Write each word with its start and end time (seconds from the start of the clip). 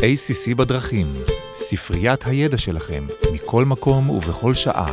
ACC 0.00 0.54
בדרכים, 0.54 1.06
ספריית 1.54 2.26
הידע 2.26 2.56
שלכם, 2.56 3.06
מכל 3.32 3.64
מקום 3.64 4.10
ובכל 4.10 4.54
שעה. 4.54 4.86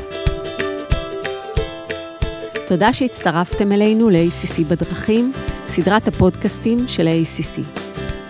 תודה 2.68 2.94
שהצטרפתם 2.94 3.72
אלינו 3.72 4.10
ל-ACC 4.10 4.64
בדרכים, 4.70 5.32
סדרת 5.68 6.08
הפודקאסטים 6.08 6.78
של 6.88 7.08
ה-ACC. 7.08 7.62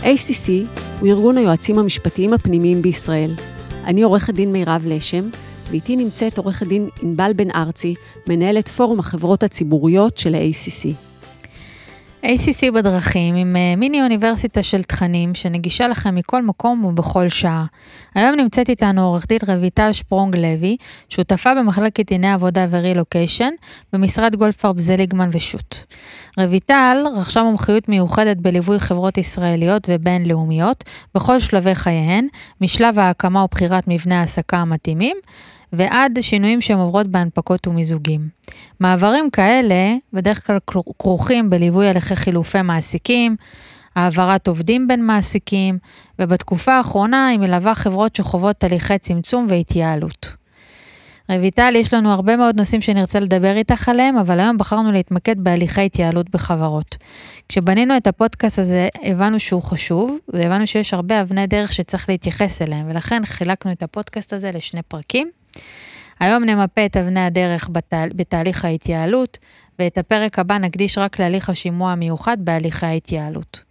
ACC 0.02 0.50
הוא 1.00 1.10
ארגון 1.10 1.38
היועצים 1.38 1.80
המשפטיים 1.80 2.34
הפנימיים 2.34 2.82
בישראל. 2.82 3.32
אני 3.86 4.02
עורכת 4.04 4.34
דין 4.34 4.52
מירב 4.52 4.84
לשם, 4.86 5.30
ואיתי 5.70 5.96
נמצאת 5.96 6.38
עורכת 6.38 6.68
דין 6.68 6.90
ענבל 7.02 7.32
בן 7.36 7.52
ארצי, 7.52 7.96
מנהלת 8.30 8.68
פורום 8.68 9.00
החברות 9.00 9.44
הציבוריות 9.44 10.18
של 10.18 10.36
ה-ACC. 10.36 11.07
ACC 12.28 12.72
בדרכים 12.74 13.36
עם 13.36 13.56
אה, 13.56 13.76
מיני 13.78 14.02
אוניברסיטה 14.02 14.64
של 14.64 14.84
תכנים 14.84 15.36
שנגישה 15.36 15.88
לכם 15.88 16.16
מכל 16.16 16.44
מקום 16.44 16.86
ובכל 16.86 17.30
שעה. 17.30 17.66
היום 18.16 18.36
נמצאת 18.36 18.70
איתנו 18.70 19.02
עורך 19.02 19.28
דין 19.28 19.38
רויטל 19.48 19.92
שפרונג 19.92 20.36
לוי, 20.38 20.78
שותפה 21.10 21.56
במחלקת 21.56 22.08
דיני 22.08 22.32
עבודה 22.32 22.66
ורילוקיישן 22.70 23.50
במשרד 23.94 24.36
גולדפרב 24.36 24.80
זליגמן 24.80 25.30
ושות'. 25.32 25.94
רויטל 26.38 26.98
רכשה 27.16 27.44
מומחיות 27.44 27.90
מיוחדת 27.90 28.38
בליווי 28.38 28.80
חברות 28.80 29.18
ישראליות 29.18 29.84
ובינלאומיות 29.92 30.84
בכל 31.16 31.40
שלבי 31.40 31.76
חייהן, 31.76 32.28
משלב 32.62 33.00
ההקמה 33.00 33.44
ובחירת 33.44 33.84
מבנה 33.88 34.20
העסקה 34.20 34.58
המתאימים, 34.58 35.18
ועד 35.74 36.22
שינויים 36.22 36.62
שהן 36.62 36.78
עוברות 36.78 37.08
בהנפקות 37.08 37.68
ומיזוגים. 37.68 38.30
מעברים 38.80 39.30
כאלה 39.30 39.96
בדרך 40.14 40.48
כלל 40.48 40.58
כרוכים 41.00 41.50
בליווי 41.50 41.90
הליכי 41.90 42.16
חילופי 42.16 42.62
מעסיקים, 42.62 43.36
העברת 43.96 44.48
עובדים 44.48 44.88
בין 44.88 45.06
מעסיקים, 45.06 45.78
ובתקופה 46.20 46.74
האחרונה 46.74 47.28
היא 47.28 47.40
מלווה 47.40 47.76
חברות 47.76 48.16
שחוות 48.16 48.56
תהליכי 48.56 48.98
צמצום 48.98 49.46
והתייעלות. 49.50 50.36
רויטל, 51.30 51.74
יש 51.76 51.94
לנו 51.94 52.12
הרבה 52.12 52.38
מאוד 52.38 52.58
נושאים 52.58 52.82
שנרצה 52.82 53.20
לדבר 53.20 53.58
איתך 53.58 53.90
עליהם, 53.90 54.18
אבל 54.18 54.40
היום 54.40 54.58
בחרנו 54.58 54.92
להתמקד 54.92 55.40
בהליכי 55.40 55.82
התייעלות 55.82 56.30
בחברות. 56.30 56.98
כשבנינו 57.50 57.98
את 57.98 58.08
הפודקאסט 58.08 58.60
הזה, 58.60 58.88
הבנו 59.04 59.40
שהוא 59.40 59.62
חשוב, 59.62 60.18
והבנו 60.34 60.68
שיש 60.68 60.94
הרבה 60.94 61.22
אבני 61.22 61.48
דרך 61.48 61.74
שצריך 61.74 62.10
להתייחס 62.10 62.62
אליהם, 62.62 62.90
ולכן 62.90 63.22
חילקנו 63.26 63.72
את 63.72 63.84
הפודקאסט 63.84 64.34
הזה 64.34 64.52
לשני 64.52 64.82
פרקים. 64.82 65.37
היום 66.20 66.44
נמפה 66.44 66.86
את 66.86 66.98
אבני 66.98 67.20
הדרך 67.20 67.70
בת... 67.72 67.94
בתהליך 68.16 68.66
ההתייעלות, 68.66 69.38
ואת 69.80 69.98
הפרק 69.98 70.40
הבא 70.40 70.58
נקדיש 70.58 70.98
רק 70.98 71.20
להליך 71.20 71.50
השימוע 71.50 71.92
המיוחד 71.92 72.38
בהליכי 72.40 72.86
ההתייעלות. 72.86 73.64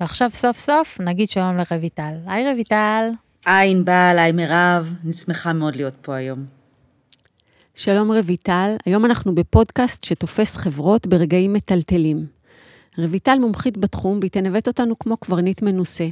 ועכשיו 0.00 0.30
סוף 0.32 0.58
סוף 0.58 1.00
נגיד 1.00 1.30
שלום 1.30 1.56
לרויטל. 1.56 2.14
היי 2.26 2.52
רויטל. 2.52 3.10
היי 3.46 3.70
ענבל, 3.70 4.16
היי 4.18 4.32
מירב, 4.32 4.94
אני 5.04 5.12
שמחה 5.12 5.52
מאוד 5.52 5.76
להיות 5.76 5.94
פה 6.02 6.14
היום. 6.14 6.44
שלום 7.74 8.12
רויטל, 8.12 8.76
היום 8.84 9.04
אנחנו 9.04 9.34
בפודקאסט 9.34 10.04
שתופס 10.04 10.56
חברות 10.56 11.06
ברגעים 11.06 11.52
מטלטלים. 11.52 12.26
רויטל 12.98 13.38
מומחית 13.38 13.78
בתחום 13.78 14.18
והיא 14.20 14.30
תנווט 14.30 14.68
אותנו 14.68 14.98
כמו 14.98 15.16
קברניט 15.16 15.62
מנוסה. 15.62 16.06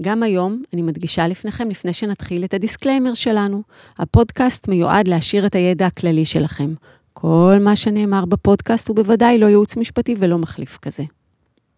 גם 0.00 0.22
היום, 0.22 0.62
אני 0.72 0.82
מדגישה 0.82 1.28
לפניכם, 1.28 1.70
לפני 1.70 1.92
שנתחיל, 1.92 2.44
את 2.44 2.54
ה 2.54 2.60
disclaimer 2.60 3.14
שלנו. 3.14 3.62
הפודקאסט 3.98 4.68
מיועד 4.68 5.08
להשאיר 5.08 5.46
את 5.46 5.54
הידע 5.54 5.86
הכללי 5.86 6.24
שלכם. 6.24 6.74
כל 7.12 7.56
מה 7.60 7.76
שנאמר 7.76 8.24
בפודקאסט 8.24 8.88
הוא 8.88 8.96
בוודאי 8.96 9.38
לא 9.38 9.46
ייעוץ 9.46 9.76
משפטי 9.76 10.14
ולא 10.18 10.38
מחליף 10.38 10.78
כזה. 10.82 11.02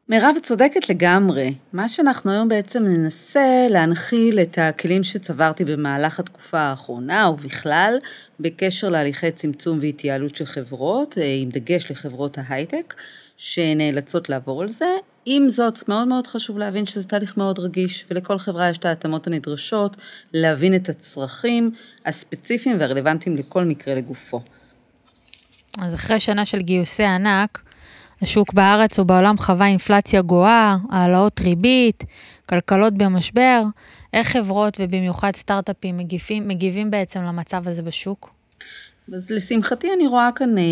מירב 0.09 0.37
צודקת 0.43 0.89
לגמרי. 0.89 1.55
מה 1.73 1.89
שאנחנו 1.89 2.31
היום 2.31 2.49
בעצם 2.49 2.83
ננסה 2.83 3.67
להנחיל 3.71 4.41
את 4.41 4.59
הכלים 4.59 5.05
שצברתי 5.05 5.65
במהלך 5.65 6.21
התקופה 6.21 6.59
האחרונה 6.59 7.31
ובכלל 7.31 7.99
בקשר 8.41 8.89
להליכי 8.89 9.31
צמצום 9.31 9.79
והתייעלות 9.81 10.37
של 10.37 10.45
חברות, 10.45 11.19
אה, 11.19 11.39
עם 11.43 11.49
דגש 11.49 11.91
לחברות 11.91 12.39
ההייטק, 12.39 12.95
שנאלצות 13.37 14.29
לעבור 14.29 14.63
על 14.63 14.69
זה. 14.69 14.89
עם 15.27 15.49
זאת, 15.49 15.89
מאוד 15.89 16.09
מאוד 16.09 16.27
חשוב 16.27 16.59
להבין 16.59 16.87
שזה 16.87 17.09
תהליך 17.09 17.37
מאוד 17.37 17.59
רגיש, 17.59 18.05
ולכל 18.11 18.39
חברה 18.39 18.69
יש 18.69 18.79
את 18.79 18.85
ההתאמות 18.85 19.27
הנדרשות, 19.27 19.97
להבין 20.33 20.75
את 20.75 20.89
הצרכים 20.89 21.71
הספציפיים 22.07 22.77
והרלוונטיים 22.81 23.37
לכל 23.37 23.65
מקרה 23.65 23.95
לגופו. 23.95 24.41
אז 25.83 25.95
אחרי 25.95 26.21
שנה 26.21 26.47
של 26.47 26.59
גיוסי 26.59 27.05
ענק, 27.05 27.63
השוק 28.23 28.53
בארץ 28.53 28.99
ובעולם 28.99 29.39
חווה 29.39 29.67
אינפלציה 29.67 30.23
גואה, 30.23 30.77
העלאות 30.91 31.41
ריבית, 31.41 32.05
כלכלות 32.49 32.95
במשבר. 32.95 33.63
איך 34.13 34.29
חברות 34.29 34.77
ובמיוחד 34.81 35.37
סטארט-אפים 35.37 35.97
מגיבים, 35.97 36.49
מגיבים 36.49 36.91
בעצם 36.91 37.23
למצב 37.23 37.69
הזה 37.69 37.83
בשוק? 37.83 38.31
אז 39.13 39.31
לשמחתי 39.31 39.89
אני 39.97 40.07
רואה 40.07 40.29
כאן, 40.37 40.59
אה, 40.59 40.63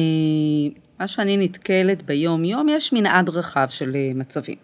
מה 1.00 1.08
שאני 1.08 1.36
נתקלת 1.36 2.02
ביום-יום, 2.02 2.68
יש 2.68 2.92
מנעד 2.92 3.28
רחב 3.28 3.66
של 3.70 3.96
אה, 3.96 4.10
מצבים. 4.14 4.56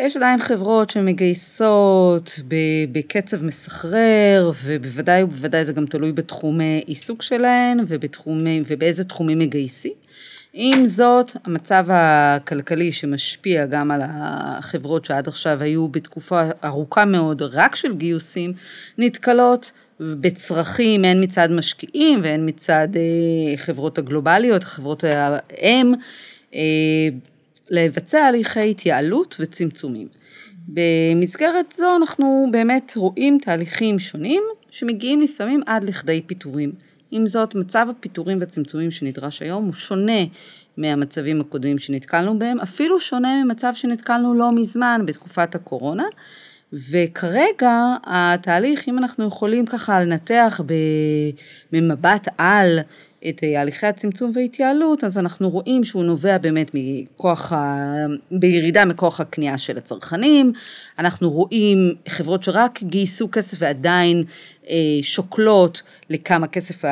יש 0.00 0.16
עדיין 0.16 0.38
חברות 0.38 0.90
שמגייסות 0.90 2.40
בקצב 2.92 3.44
מסחרר, 3.44 4.52
ובוודאי 4.64 5.22
ובוודאי 5.22 5.64
זה 5.64 5.72
גם 5.72 5.86
תלוי 5.86 6.12
בתחומי 6.12 6.82
עיסוק 6.86 7.22
שלהן 7.22 7.80
ובתחומי, 7.86 8.62
ובאיזה 8.66 9.04
תחומים 9.04 9.38
מגייסים. 9.38 9.92
עם 10.52 10.86
זאת, 10.86 11.30
המצב 11.44 11.86
הכלכלי 11.88 12.92
שמשפיע 12.92 13.66
גם 13.66 13.90
על 13.90 14.00
החברות 14.04 15.04
שעד 15.04 15.28
עכשיו 15.28 15.62
היו 15.62 15.88
בתקופה 15.88 16.42
ארוכה 16.64 17.04
מאוד 17.04 17.42
רק 17.42 17.76
של 17.76 17.94
גיוסים, 17.94 18.52
נתקלות 18.98 19.72
בצרכים 20.00 21.04
הן 21.04 21.24
מצד 21.24 21.50
משקיעים 21.50 22.20
והן 22.22 22.48
מצד 22.48 22.88
אה, 22.96 23.56
חברות 23.56 23.98
הגלובליות, 23.98 24.64
חברות 24.64 25.04
האם, 25.04 25.94
אה, 26.54 26.60
לבצע 27.70 28.24
הליכי 28.24 28.70
התייעלות 28.70 29.36
וצמצומים. 29.40 30.08
במסגרת 30.68 31.74
זו 31.76 31.96
אנחנו 31.96 32.48
באמת 32.50 32.92
רואים 32.96 33.38
תהליכים 33.42 33.98
שונים 33.98 34.42
שמגיעים 34.70 35.20
לפעמים 35.20 35.60
עד 35.66 35.84
לכדי 35.84 36.22
פיטורים. 36.26 36.87
עם 37.10 37.26
זאת, 37.26 37.54
מצב 37.54 37.86
הפיטורים 37.90 38.40
והצמצומים 38.40 38.90
שנדרש 38.90 39.42
היום 39.42 39.64
הוא 39.64 39.72
שונה 39.74 40.22
מהמצבים 40.76 41.40
הקודמים 41.40 41.78
שנתקלנו 41.78 42.38
בהם, 42.38 42.60
אפילו 42.60 43.00
שונה 43.00 43.44
ממצב 43.44 43.72
שנתקלנו 43.74 44.34
לא 44.34 44.52
מזמן 44.52 45.02
בתקופת 45.06 45.54
הקורונה. 45.54 46.04
וכרגע 46.72 47.96
התהליך, 48.04 48.88
אם 48.88 48.98
אנחנו 48.98 49.26
יכולים 49.26 49.66
ככה 49.66 50.00
לנתח 50.00 50.60
במבט 51.72 52.28
על 52.38 52.78
את 53.28 53.40
הליכי 53.56 53.86
הצמצום 53.86 54.30
וההתייעלות, 54.34 55.04
אז 55.04 55.18
אנחנו 55.18 55.50
רואים 55.50 55.84
שהוא 55.84 56.04
נובע 56.04 56.38
באמת 56.38 56.70
מכוח, 56.74 57.52
ה... 57.52 57.86
בירידה 58.30 58.84
מכוח 58.84 59.20
הקנייה 59.20 59.58
של 59.58 59.78
הצרכנים, 59.78 60.52
אנחנו 60.98 61.30
רואים 61.30 61.94
חברות 62.08 62.44
שרק 62.44 62.82
גייסו 62.82 63.28
כסף 63.32 63.56
ועדיין 63.60 64.24
אה, 64.70 64.76
שוקלות 65.02 65.82
לכמה 66.10 66.46
כסף, 66.46 66.84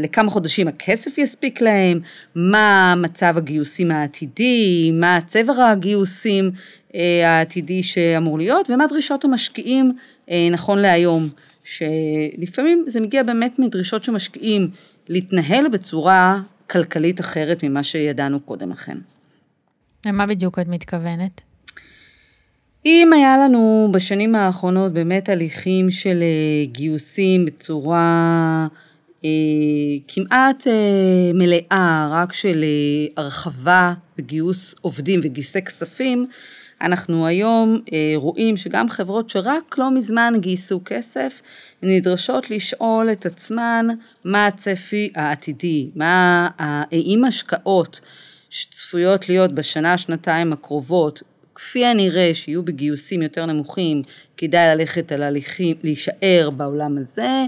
לכמה 0.00 0.30
חודשים 0.30 0.68
הכסף 0.68 1.18
יספיק 1.18 1.60
להם, 1.60 2.00
מה 2.34 2.94
מצב 2.96 3.34
הגיוסים 3.36 3.90
העתידי, 3.90 4.90
מה 4.92 5.18
צבר 5.26 5.52
הגיוסים 5.52 6.50
אה, 6.94 7.38
העתידי 7.38 7.82
שאמור 7.82 8.38
להיות, 8.38 8.70
ומה 8.70 8.86
דרישות 8.86 9.24
המשקיעים 9.24 9.92
אה, 10.30 10.48
נכון 10.52 10.78
להיום, 10.78 11.28
שלפעמים 11.64 12.84
זה 12.86 13.00
מגיע 13.00 13.22
באמת 13.22 13.58
מדרישות 13.58 14.04
שמשקיעים 14.04 14.70
להתנהל 15.08 15.68
בצורה 15.68 16.40
כלכלית 16.70 17.20
אחרת 17.20 17.62
ממה 17.62 17.82
שידענו 17.82 18.40
קודם 18.40 18.70
לכן. 18.70 18.98
למה 20.06 20.26
בדיוק 20.26 20.58
את 20.58 20.68
מתכוונת? 20.68 21.40
אם 22.86 23.12
היה 23.12 23.38
לנו 23.38 23.88
בשנים 23.92 24.34
האחרונות 24.34 24.92
באמת 24.92 25.28
הליכים 25.28 25.90
של 25.90 26.22
אה, 26.22 26.66
גיוסים 26.72 27.44
בצורה 27.44 28.66
אה, 29.24 29.30
כמעט 30.08 30.66
אה, 30.66 31.30
מלאה, 31.34 32.08
רק 32.12 32.32
של 32.32 32.64
אה, 32.64 33.22
הרחבה 33.22 33.94
וגיוס 34.18 34.74
עובדים 34.80 35.20
וגיוסי 35.22 35.62
כספים, 35.62 36.26
אנחנו 36.80 37.26
היום 37.26 37.80
אה, 37.92 38.12
רואים 38.16 38.56
שגם 38.56 38.88
חברות 38.88 39.30
שרק 39.30 39.78
לא 39.78 39.90
מזמן 39.90 40.34
גייסו 40.36 40.80
כסף, 40.84 41.42
נדרשות 41.82 42.50
לשאול 42.50 43.12
את 43.12 43.26
עצמן 43.26 43.86
מה 44.24 44.46
הצפי 44.46 45.12
העתידי, 45.14 45.90
מה, 45.94 46.48
האם 46.58 47.24
השקעות 47.24 48.00
שצפויות 48.50 49.28
להיות 49.28 49.52
בשנה, 49.52 49.96
שנתיים 49.96 50.52
הקרובות, 50.52 51.22
כפי 51.54 51.84
הנראה 51.84 52.30
שיהיו 52.34 52.62
בגיוסים 52.62 53.22
יותר 53.22 53.46
נמוכים, 53.46 54.02
כדאי 54.36 54.76
ללכת 54.76 55.12
על 55.12 55.22
הליכים, 55.22 55.76
להישאר 55.82 56.50
בעולם 56.56 56.98
הזה, 56.98 57.44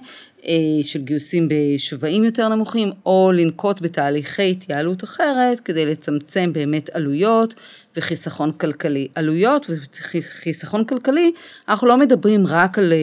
של 0.82 1.00
גיוסים 1.02 1.48
בשווים 1.48 2.25
יותר 2.25 2.48
נמוכים, 2.48 2.90
או 3.06 3.31
לנקוט 3.34 3.81
בתהליכי 3.81 4.50
התייעלות 4.50 5.04
אחרת 5.04 5.60
כדי 5.60 5.87
לצמצם 5.87 6.52
באמת 6.52 6.90
עלויות 6.92 7.54
וחיסכון 7.96 8.52
כלכלי. 8.52 9.08
עלויות 9.14 9.70
וחיסכון 9.70 10.84
כלכלי, 10.84 11.32
אנחנו 11.69 11.87
לא 11.87 11.96
מדברים 11.96 12.46
רק 12.46 12.78
על 12.78 12.92
אה, 12.92 12.98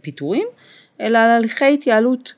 פיטורים, 0.00 0.46
אלא 1.00 1.18
על 1.18 1.30
הליכי 1.30 1.74
התייעלות 1.74 2.32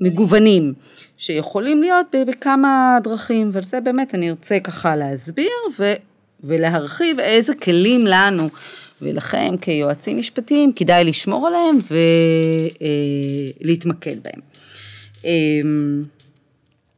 מגוונים, 0.00 0.74
שיכולים 1.16 1.82
להיות 1.82 2.06
בכמה 2.26 2.98
דרכים, 3.04 3.50
ועל 3.52 3.64
זה 3.64 3.80
באמת 3.80 4.14
אני 4.14 4.30
ארצה 4.30 4.60
ככה 4.60 4.96
להסביר 4.96 5.50
ו, 5.78 5.92
ולהרחיב 6.44 7.20
איזה 7.20 7.54
כלים 7.54 8.06
לנו 8.06 8.48
ולכם 9.02 9.54
כיועצים 9.60 10.18
משפטיים 10.18 10.72
כדאי 10.72 11.04
לשמור 11.04 11.46
עליהם 11.46 11.78
ולהתמקד 13.60 14.16
אה, 14.16 14.20
בהם. 14.22 14.40
אמ, 15.24 16.02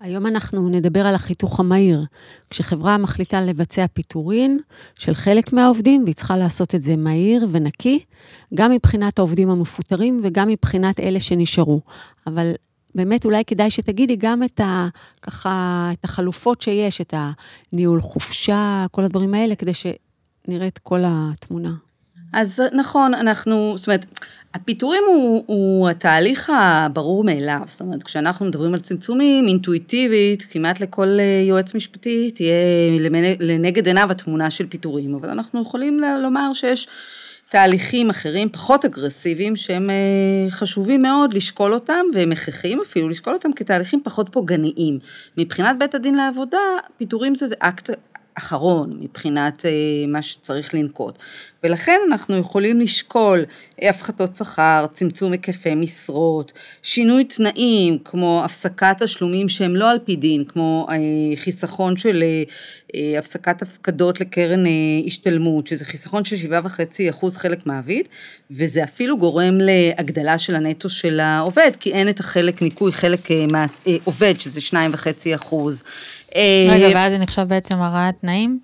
היום 0.01 0.27
אנחנו 0.27 0.69
נדבר 0.69 1.07
על 1.07 1.15
החיתוך 1.15 1.61
המהיר. 1.61 2.05
כשחברה 2.51 2.99
מחליטה 2.99 3.41
לבצע 3.41 3.87
פיטורין 3.87 4.59
של 4.95 5.15
חלק 5.15 5.53
מהעובדים, 5.53 6.05
והיא 6.05 6.15
צריכה 6.15 6.37
לעשות 6.37 6.75
את 6.75 6.83
זה 6.83 6.97
מהיר 6.97 7.47
ונקי, 7.51 8.01
גם 8.55 8.71
מבחינת 8.71 9.19
העובדים 9.19 9.51
המפוטרים 9.51 10.21
וגם 10.23 10.49
מבחינת 10.49 11.01
אלה 11.01 11.21
שנשארו. 11.21 11.81
אבל 12.27 12.53
באמת 12.95 13.25
אולי 13.25 13.45
כדאי 13.45 13.71
שתגידי 13.71 14.17
גם 14.17 14.43
את 14.43 14.61
ה... 14.61 14.89
ככה, 15.23 15.89
את 15.93 16.05
החלופות 16.05 16.63
שיש, 16.63 17.01
את 17.01 17.15
הניהול 17.73 18.01
חופשה, 18.01 18.87
כל 18.91 19.05
הדברים 19.05 19.35
האלה, 19.35 19.55
כדי 19.55 19.73
שנראה 19.75 20.67
את 20.67 20.79
כל 20.79 21.01
התמונה. 21.05 21.73
אז 22.33 22.63
נכון, 22.73 23.15
אנחנו, 23.15 23.75
זאת 23.77 23.87
אומרת, 23.87 24.07
הפיטורים 24.55 25.03
הוא, 25.07 25.45
הוא 25.47 25.89
התהליך 25.89 26.53
הברור 26.55 27.25
מאליו, 27.25 27.61
זאת 27.67 27.81
אומרת, 27.81 28.03
כשאנחנו 28.03 28.47
מדברים 28.47 28.75
על 28.75 28.81
צמצומים, 28.81 29.49
אינטואיטיבית, 29.49 30.43
כמעט 30.51 30.81
לכל 30.81 31.09
אה, 31.21 31.43
יועץ 31.49 31.75
משפטי 31.75 32.31
תהיה 32.31 32.55
לנגד 33.41 33.87
עיניו 33.87 34.11
התמונה 34.11 34.51
של 34.51 34.67
פיטורים, 34.67 35.15
אבל 35.15 35.29
אנחנו 35.29 35.63
יכולים 35.63 36.01
לומר 36.23 36.53
שיש 36.55 36.89
תהליכים 37.49 38.11
אחרים, 38.11 38.49
פחות 38.49 38.85
אגרסיביים, 38.85 39.57
שהם 39.57 39.91
אה, 39.91 40.51
חשובים 40.51 41.03
מאוד 41.03 41.35
לשקול 41.35 41.75
אותם, 41.75 42.05
והם 42.15 42.33
הכרחיים 42.33 42.81
אפילו 42.81 43.09
לשקול 43.09 43.33
אותם 43.35 43.53
כתהליכים 43.53 44.01
פחות 44.05 44.29
פוגעניים. 44.33 44.99
מבחינת 45.39 45.79
בית 45.79 45.95
הדין 45.95 46.15
לעבודה, 46.15 46.59
פיטורים 46.97 47.35
זה 47.35 47.47
אקט 47.59 47.91
אחרון 48.35 48.99
מבחינת 49.01 49.67
אה, 49.67 49.71
מה 50.09 50.23
שצריך 50.23 50.75
לנקוט. 50.75 51.19
ולכן 51.65 52.01
אנחנו 52.07 52.37
יכולים 52.37 52.81
לשקול 52.81 53.45
הפחתות 53.83 54.35
שכר, 54.35 54.87
צמצום 54.93 55.33
היקפי 55.33 55.75
משרות, 55.75 56.53
שינוי 56.83 57.25
תנאים 57.25 57.99
כמו 58.05 58.43
הפסקת 58.45 59.03
תשלומים 59.03 59.49
שהם 59.49 59.77
לא 59.77 59.91
על 59.91 59.99
פי 60.05 60.17
דין, 60.17 60.45
כמו 60.45 60.87
אה, 60.91 60.97
חיסכון 61.37 61.97
של 61.97 62.25
אה, 62.95 63.19
הפסקת 63.19 63.63
הפקדות 63.63 64.21
לקרן 64.21 64.65
השתלמות, 65.07 65.67
שזה 65.67 65.85
חיסכון 65.85 66.25
של 66.25 66.37
7.5% 66.37 67.31
חלק 67.31 67.67
מעביד, 67.67 68.09
וזה 68.51 68.85
אפילו 68.85 69.19
גורם 69.19 69.59
להגדלה 69.61 70.39
של 70.39 70.55
הנטו 70.55 70.89
של 70.89 71.21
העובד, 71.21 71.71
כי 71.81 71.93
אין 71.93 72.09
את 72.09 72.21
החלק 72.21 72.63
ניכוי 72.63 72.93
חלק 72.93 73.29
עובד, 74.05 74.35
שזה 74.39 74.61
2.5%. 74.61 75.55
רגע, 76.69 76.89
ואז 76.95 77.13
זה 77.13 77.19
נחשב 77.19 77.43
בעצם 77.43 77.75
הרעת 77.75 78.15
תנאים? 78.21 78.59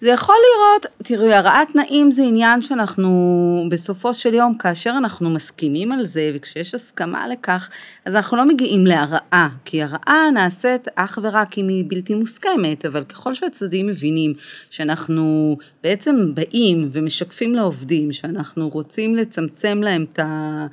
זה 0.00 0.10
יכול 0.10 0.34
לראות, 0.34 0.86
תראי, 1.02 1.34
הרעת 1.34 1.68
תנאים 1.72 2.10
זה 2.10 2.22
עניין 2.22 2.62
שאנחנו, 2.62 3.66
בסופו 3.70 4.14
של 4.14 4.34
יום, 4.34 4.58
כאשר 4.58 4.94
אנחנו 4.98 5.30
מסכימים 5.30 5.92
על 5.92 6.06
זה, 6.06 6.32
וכשיש 6.34 6.74
הסכמה 6.74 7.28
לכך, 7.28 7.70
אז 8.04 8.16
אנחנו 8.16 8.36
לא 8.36 8.44
מגיעים 8.44 8.86
להרעה, 8.86 9.48
כי 9.64 9.82
הרעה 9.82 10.30
נעשית 10.34 10.88
אך 10.94 11.18
ורק 11.22 11.58
אם 11.58 11.68
היא 11.68 11.84
בלתי 11.88 12.14
מוסכמת, 12.14 12.86
אבל 12.86 13.04
ככל 13.04 13.34
שהצדדים 13.34 13.86
מבינים 13.86 14.34
שאנחנו 14.70 15.56
בעצם 15.82 16.34
באים 16.34 16.88
ומשקפים 16.92 17.54
לעובדים, 17.54 18.12
שאנחנו 18.12 18.68
רוצים 18.68 19.14
לצמצם 19.14 19.80
להם 19.82 20.06
את 20.12 20.18
ה... 20.18 20.66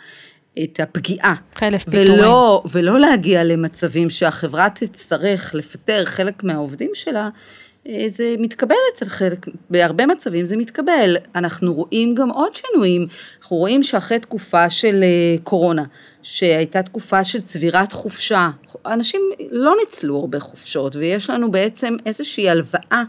את 0.63 0.79
הפגיעה. 0.79 1.35
חלף 1.55 1.83
פיטורים. 1.83 2.13
ולא, 2.13 2.63
ולא 2.71 2.99
להגיע 2.99 3.43
למצבים 3.43 4.09
שהחברה 4.09 4.69
תצטרך 4.69 5.55
לפטר 5.55 6.05
חלק 6.05 6.43
מהעובדים 6.43 6.91
שלה, 6.93 7.29
אה, 7.87 8.03
זה 8.07 8.35
מתקבל 8.39 8.75
אצל 8.93 9.05
חלק, 9.05 9.45
בהרבה 9.69 10.05
מצבים 10.05 10.45
זה 10.45 10.57
מתקבל. 10.57 11.17
אנחנו 11.35 11.73
רואים 11.73 12.15
גם 12.15 12.29
עוד 12.29 12.55
שינויים, 12.55 13.07
אנחנו 13.39 13.57
רואים 13.57 13.83
שאחרי 13.83 14.19
תקופה 14.19 14.69
של 14.69 15.03
אה, 15.03 15.35
קורונה, 15.43 15.83
שהייתה 16.23 16.83
תקופה 16.83 17.23
של 17.23 17.41
צבירת 17.41 17.93
חופשה, 17.93 18.49
אנשים 18.85 19.21
לא 19.51 19.73
ניצלו 19.79 20.17
הרבה 20.17 20.39
חופשות, 20.39 20.95
ויש 20.95 21.29
לנו 21.29 21.51
בעצם 21.51 21.95
איזושהי 22.05 22.49
הלוואה 22.49 23.03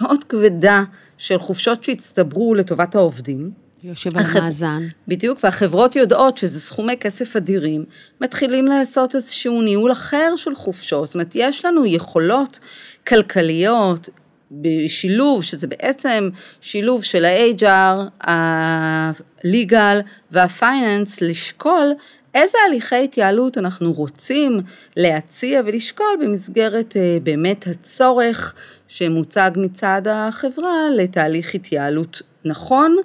מאוד 0.00 0.24
כבדה 0.24 0.82
של 1.18 1.38
חופשות 1.38 1.84
שהצטברו 1.84 2.54
לטובת 2.54 2.94
העובדים. 2.94 3.65
יושב 3.88 4.18
על 4.18 4.24
החבר... 4.24 4.40
מאזן. 4.40 4.82
בדיוק, 5.08 5.38
והחברות 5.44 5.96
יודעות 5.96 6.38
שזה 6.38 6.60
סכומי 6.60 6.96
כסף 6.96 7.36
אדירים, 7.36 7.84
מתחילים 8.20 8.66
לעשות 8.66 9.14
איזשהו 9.14 9.62
ניהול 9.62 9.92
אחר 9.92 10.34
של 10.36 10.54
חופשות, 10.54 11.06
זאת 11.06 11.14
אומרת, 11.14 11.32
יש 11.34 11.64
לנו 11.64 11.86
יכולות 11.86 12.58
כלכליות, 13.06 14.08
בשילוב, 14.50 15.42
שזה 15.42 15.66
בעצם 15.66 16.28
שילוב 16.60 17.04
של 17.04 17.24
ה-HR, 17.24 18.26
ה-legal 18.28 20.02
וה-finance, 20.30 21.18
לשקול 21.20 21.92
איזה 22.34 22.58
הליכי 22.68 23.04
התייעלות 23.04 23.58
אנחנו 23.58 23.92
רוצים 23.92 24.60
להציע 24.96 25.60
ולשקול 25.66 26.06
במסגרת 26.22 26.96
אה, 26.96 27.18
באמת 27.22 27.66
הצורך 27.66 28.54
שמוצג 28.88 29.50
מצד 29.56 30.02
החברה 30.10 30.74
לתהליך 30.96 31.54
התייעלות 31.54 32.22
נכון. 32.44 32.96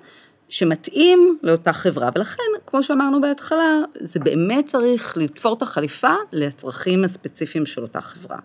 שמתאים 0.52 1.38
לאותה 1.44 1.74
חברה, 1.74 2.10
ולכן, 2.16 2.44
כמו 2.68 2.84
שאמרנו 2.84 3.22
בהתחלה, 3.22 3.80
זה 4.00 4.20
באמת 4.20 4.66
צריך 4.68 5.18
לתפור 5.18 5.54
את 5.54 5.62
החליפה 5.62 6.14
לצרכים 6.32 7.04
הספציפיים 7.04 7.66
של 7.66 7.82
אותה 7.82 8.02
חברה. 8.02 8.38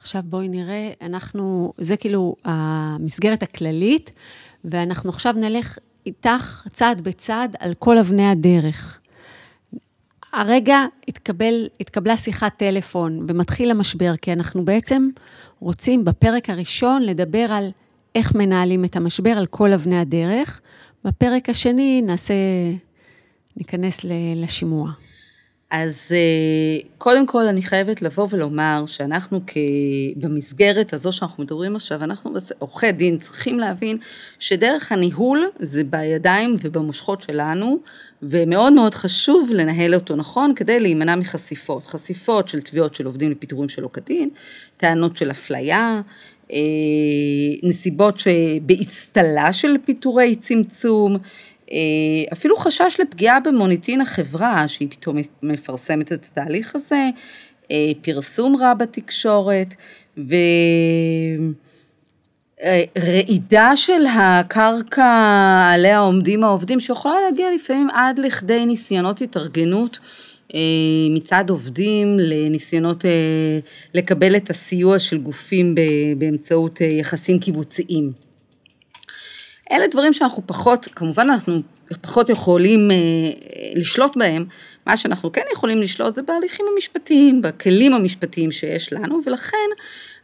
עכשיו 0.00 0.22
בואי 0.24 0.48
נראה, 0.48 0.90
אנחנו, 1.02 1.72
זה 1.78 1.96
כאילו 1.96 2.36
המסגרת 2.44 3.42
הכללית, 3.42 4.10
ואנחנו 4.64 5.10
עכשיו 5.10 5.34
נלך 5.36 5.78
איתך 6.06 6.66
צעד 6.72 7.00
בצעד 7.00 7.56
על 7.58 7.74
כל 7.78 7.98
אבני 7.98 8.30
הדרך. 8.30 8.98
הרגע 10.32 10.84
התקבל, 11.08 11.68
התקבלה 11.80 12.16
שיחת 12.16 12.52
טלפון 12.56 13.26
ומתחיל 13.28 13.70
המשבר, 13.70 14.12
כי 14.22 14.32
אנחנו 14.32 14.64
בעצם 14.64 15.08
רוצים 15.60 16.04
בפרק 16.04 16.50
הראשון 16.50 17.02
לדבר 17.02 17.46
על 17.52 17.70
איך 18.14 18.34
מנהלים 18.34 18.84
את 18.84 18.96
המשבר 18.96 19.30
על 19.30 19.46
כל 19.46 19.72
אבני 19.72 19.98
הדרך. 19.98 20.60
בפרק 21.04 21.48
השני 21.48 22.02
נעשה, 22.02 22.34
ניכנס 23.56 24.00
לשימוע. 24.36 24.90
אז 25.72 26.12
אה, 26.12 26.88
קודם 26.98 27.26
כל 27.26 27.46
אני 27.46 27.62
חייבת 27.62 28.02
לבוא 28.02 28.26
ולומר 28.30 28.84
שאנחנו 28.86 29.40
כ... 29.46 29.56
במסגרת 30.16 30.92
הזו 30.92 31.12
שאנחנו 31.12 31.42
מדברים 31.42 31.76
עכשיו, 31.76 32.04
אנחנו 32.04 32.30
עורכי 32.58 32.92
דין 32.92 33.18
צריכים 33.18 33.58
להבין 33.58 33.98
שדרך 34.38 34.92
הניהול 34.92 35.50
זה 35.58 35.84
בידיים 35.84 36.54
ובמושכות 36.62 37.22
שלנו, 37.22 37.78
ומאוד 38.22 38.72
מאוד 38.72 38.94
חשוב 38.94 39.50
לנהל 39.54 39.94
אותו 39.94 40.16
נכון 40.16 40.54
כדי 40.54 40.80
להימנע 40.80 41.16
מחשיפות. 41.16 41.86
חשיפות 41.86 42.48
של 42.48 42.60
תביעות 42.60 42.94
של 42.94 43.06
עובדים 43.06 43.30
לפיטורים 43.30 43.68
שלא 43.68 43.88
כדין, 43.92 44.30
טענות 44.76 45.16
של 45.16 45.30
אפליה, 45.30 46.00
נסיבות 47.62 48.18
שבאצטלה 48.18 49.52
של 49.52 49.76
פיטורי 49.84 50.36
צמצום, 50.36 51.16
אה, 51.72 51.78
אפילו 52.32 52.56
חשש 52.56 52.96
לפגיעה 53.00 53.40
במוניטין 53.40 54.00
החברה, 54.00 54.68
שהיא 54.68 54.88
פתאום 54.90 55.16
מפרסמת 55.42 56.12
את 56.12 56.24
התהליך 56.24 56.76
הזה, 56.76 57.10
אה, 57.70 57.92
פרסום 58.00 58.56
רע 58.56 58.74
בתקשורת, 58.74 59.74
ורעידה 62.62 63.76
של 63.76 64.06
הקרקע 64.06 65.70
עליה 65.74 65.98
עומדים 65.98 66.44
העובדים, 66.44 66.80
שיכולה 66.80 67.14
להגיע 67.24 67.46
לפעמים 67.54 67.90
עד 67.90 68.18
לכדי 68.18 68.66
ניסיונות 68.66 69.20
התארגנות 69.20 69.98
אה, 70.02 70.31
מצד 71.10 71.44
עובדים 71.50 72.18
לניסיונות 72.18 73.04
לקבל 73.94 74.36
את 74.36 74.50
הסיוע 74.50 74.98
של 74.98 75.18
גופים 75.18 75.74
באמצעות 76.18 76.80
יחסים 76.80 77.38
קיבוציים. 77.38 78.12
אלה 79.72 79.86
דברים 79.86 80.12
שאנחנו 80.12 80.42
פחות, 80.46 80.88
כמובן 80.94 81.30
אנחנו 81.30 81.62
פחות 82.00 82.30
יכולים 82.30 82.90
אה, 82.90 82.96
לשלוט 83.74 84.16
בהם, 84.16 84.44
מה 84.86 84.96
שאנחנו 84.96 85.32
כן 85.32 85.42
יכולים 85.52 85.80
לשלוט 85.80 86.14
זה 86.14 86.22
בהליכים 86.22 86.66
המשפטיים, 86.74 87.42
בכלים 87.42 87.94
המשפטיים 87.94 88.52
שיש 88.52 88.92
לנו, 88.92 89.20
ולכן 89.26 89.56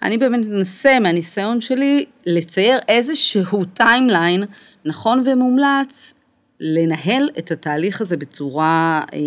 אני 0.03 0.19
באמת 0.19 0.47
מנסה 0.47 1.01
מהניסיון 1.01 1.61
שלי 1.61 2.05
לצייר 2.27 2.79
איזשהו 2.89 3.65
timeline 3.65 4.45
נכון 4.85 5.23
ומומלץ 5.27 6.15
לנהל 6.61 7.31
את 7.39 7.51
התהליך 7.51 8.01
הזה 8.01 8.17
בצורה 8.17 9.01
אה, 9.13 9.19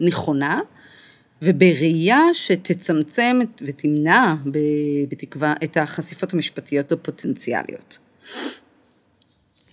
נכונה, 0.00 0.60
ובראייה 1.42 2.20
שתצמצם 2.32 3.38
ותמנע 3.62 4.34
בתקווה 5.08 5.54
את 5.64 5.76
החשיפות 5.76 6.34
המשפטיות 6.34 6.92
הפוטנציאליות. 6.92 7.98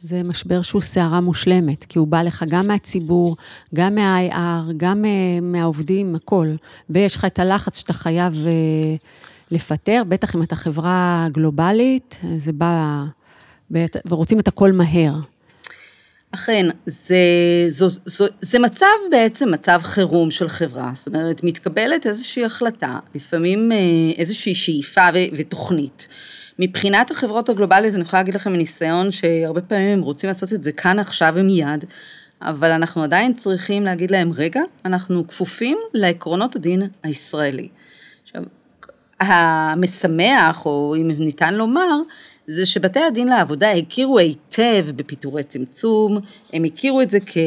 זה 0.04 0.22
משבר 0.28 0.62
שהוא 0.62 0.82
סערה 0.82 1.22
מושלמת, 1.22 1.84
כי 1.84 2.00
הוא 2.00 2.08
בא 2.08 2.22
לך 2.22 2.46
גם 2.50 2.68
מהציבור, 2.68 3.36
גם 3.76 3.96
מה-IR, 3.96 4.74
גם 4.78 5.06
אה, 5.06 5.42
מהעובדים, 5.42 6.16
הכל. 6.16 6.48
ויש 6.90 7.16
לך 7.16 7.26
את 7.26 7.40
הלחץ 7.40 7.78
שאתה 7.80 7.94
חייב 7.94 8.34
אה, 8.46 8.96
לפטר, 9.52 10.04
בטח 10.08 10.36
אם 10.36 10.44
אתה 10.44 10.56
חברה 10.56 11.28
גלובלית, 11.32 12.22
זה 12.38 12.54
בא, 12.54 13.04
ורוצים 14.06 14.40
את 14.40 14.48
הכל 14.48 14.72
מהר. 14.72 15.20
אכן, 16.32 16.66
זה, 16.86 17.16
זו, 17.70 17.88
זו, 18.06 18.26
זה 18.42 18.60
מצב 18.60 18.86
בעצם 19.12 19.52
מצב 19.52 19.80
חירום 19.84 20.32
של 20.32 20.50
חברה, 20.50 20.92
זאת 20.94 21.08
אומרת, 21.08 21.44
מתקבלת 21.44 22.08
איזושהי 22.08 22.46
החלטה, 22.46 23.00
לפעמים 23.16 23.72
אה, 23.72 23.78
איזושהי 24.18 24.56
שאיפה 24.56 25.08
ו, 25.14 25.18
ותוכנית. 25.38 26.08
מבחינת 26.60 27.12
החברות 27.12 27.50
הגלובליות, 27.50 27.96
אני 27.96 28.02
יכולה 28.02 28.22
להגיד 28.22 28.36
לכם 28.36 28.54
מניסיון 28.54 29.12
שהרבה 29.12 29.62
פעמים 29.62 29.90
הם 29.90 30.02
רוצים 30.02 30.28
לעשות 30.28 30.54
את 30.54 30.64
זה 30.64 30.72
כאן, 30.72 31.00
עכשיו 31.00 31.34
ומיד, 31.36 31.86
אבל 32.42 32.72
אנחנו 32.72 33.04
עדיין 33.04 33.34
צריכים 33.34 33.84
להגיד 33.84 34.12
להם, 34.12 34.32
רגע, 34.36 34.62
אנחנו 34.86 35.28
כפופים 35.28 35.78
לעקרונות 35.94 36.56
הדין 36.56 36.82
הישראלי. 37.04 37.68
עכשיו, 38.24 38.44
המשמח, 39.20 40.66
או 40.66 40.96
אם 40.96 41.12
ניתן 41.20 41.54
לומר, 41.54 42.02
זה 42.52 42.66
שבתי 42.66 43.00
הדין 43.00 43.28
לעבודה 43.28 43.72
הכירו 43.72 44.20
היטב 44.20 44.86
בפיטורי 44.96 45.44
צמצום, 45.44 46.18
הם 46.54 46.64
הכירו 46.64 47.02
את 47.02 47.10
זה 47.10 47.20
כ... 47.26 47.38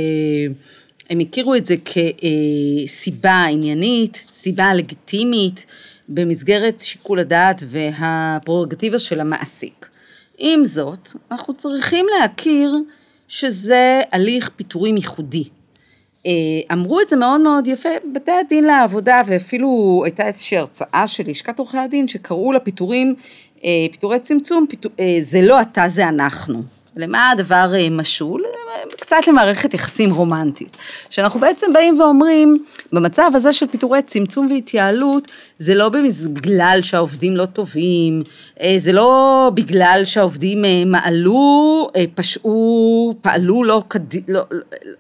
הם 1.10 1.20
הכירו 1.20 1.54
את 1.54 1.66
זה 1.66 1.74
כסיבה 1.84 3.44
עניינית, 3.44 4.24
סיבה 4.32 4.74
לגיטימית, 4.74 5.66
במסגרת 6.08 6.80
שיקול 6.80 7.18
הדעת 7.18 7.62
והפררוגטיבה 7.66 8.98
של 8.98 9.20
המעסיק. 9.20 9.88
עם 10.38 10.64
זאת, 10.64 11.08
אנחנו 11.30 11.54
צריכים 11.54 12.06
להכיר 12.20 12.74
שזה 13.28 14.00
הליך 14.12 14.50
פיטורים 14.56 14.96
ייחודי. 14.96 15.44
אה, 16.26 16.32
אמרו 16.72 17.00
את 17.00 17.08
זה 17.10 17.16
מאוד 17.16 17.40
מאוד 17.40 17.66
יפה 17.66 17.88
בתי 18.14 18.30
הדין 18.30 18.64
לעבודה, 18.64 19.22
ואפילו 19.26 20.02
הייתה 20.04 20.26
איזושהי 20.26 20.58
הרצאה 20.58 21.06
של 21.06 21.24
לשכת 21.26 21.58
עורכי 21.58 21.78
הדין 21.78 22.08
שקראו 22.08 22.52
לפיטורים 22.52 23.14
אה, 23.14 23.53
פיטורי 23.92 24.18
צמצום, 24.18 24.66
פיטור, 24.68 24.92
אה, 25.00 25.16
זה 25.20 25.42
לא 25.42 25.60
אתה 25.60 25.88
זה 25.88 26.08
אנחנו. 26.08 26.62
למה 26.96 27.30
הדבר 27.30 27.72
משול? 27.90 28.42
קצת 29.00 29.28
למערכת 29.28 29.74
יחסים 29.74 30.10
רומנטית. 30.10 30.76
שאנחנו 31.10 31.40
בעצם 31.40 31.72
באים 31.72 32.00
ואומרים, 32.00 32.64
במצב 32.92 33.30
הזה 33.34 33.52
של 33.52 33.66
פיטורי 33.66 34.02
צמצום 34.02 34.50
והתייעלות, 34.50 35.28
זה 35.58 35.74
לא 35.74 35.88
בגלל 36.32 36.78
שהעובדים 36.82 37.36
לא 37.36 37.46
טובים, 37.46 38.22
אה, 38.60 38.74
זה 38.78 38.92
לא 38.92 39.50
בגלל 39.54 40.02
שהעובדים 40.04 40.64
אה, 40.64 40.84
מעלו, 40.86 41.88
אה, 41.96 42.04
פשעו, 42.14 43.14
פעלו 43.22 43.64
לא, 43.64 43.82
לא, 44.28 44.44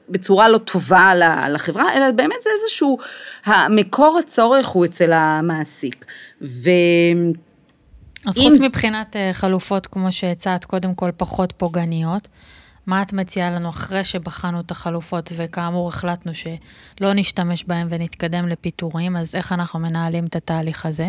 בצורה 0.08 0.48
לא 0.48 0.58
טובה 0.58 1.12
לחברה, 1.50 1.96
אלא 1.96 2.10
באמת 2.10 2.42
זה 2.42 2.50
איזשהו, 2.62 2.98
מקור 3.70 4.18
הצורך 4.18 4.66
הוא 4.66 4.84
אצל 4.84 5.12
המעסיק. 5.12 6.04
ו... 6.42 6.70
אז 8.26 8.38
חוץ 8.38 8.60
מבחינת 8.60 9.16
חלופות, 9.32 9.86
כמו 9.86 10.12
שהצעת, 10.12 10.64
קודם 10.64 10.94
כל 10.94 11.10
פחות 11.16 11.52
פוגעניות, 11.56 12.28
מה 12.86 13.02
את 13.02 13.12
מציעה 13.12 13.50
לנו 13.50 13.68
אחרי 13.68 14.04
שבחנו 14.04 14.60
את 14.60 14.70
החלופות, 14.70 15.32
וכאמור 15.36 15.88
החלטנו 15.88 16.32
שלא 16.34 17.12
נשתמש 17.14 17.64
בהן 17.64 17.86
ונתקדם 17.90 18.48
לפיטורים, 18.48 19.16
אז 19.16 19.34
איך 19.34 19.52
אנחנו 19.52 19.78
מנהלים 19.80 20.24
את 20.24 20.36
התהליך 20.36 20.86
הזה? 20.86 21.08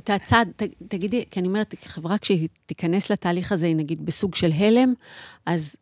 את 0.00 0.10
הצעד, 0.10 0.48
ת, 0.56 0.62
תגידי, 0.88 1.24
כי 1.30 1.40
אני 1.40 1.48
אומרת, 1.48 1.74
חברה 1.84 2.18
כשהיא 2.18 2.48
תיכנס 2.66 3.10
לתהליך 3.10 3.52
הזה, 3.52 3.72
נגיד 3.74 4.06
בסוג 4.06 4.34
של 4.34 4.52
הלם, 4.58 4.94
אז 5.46 5.76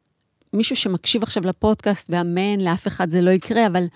מישהו 0.52 0.76
שמקשיב 0.76 1.22
עכשיו 1.22 1.46
לפודקאסט, 1.46 2.10
ואמן, 2.10 2.60
לאף 2.60 2.87
אחד 2.87 3.10
זה 3.10 3.20
לא 3.20 3.30
יקרה, 3.30 3.66
אבל 3.66 3.87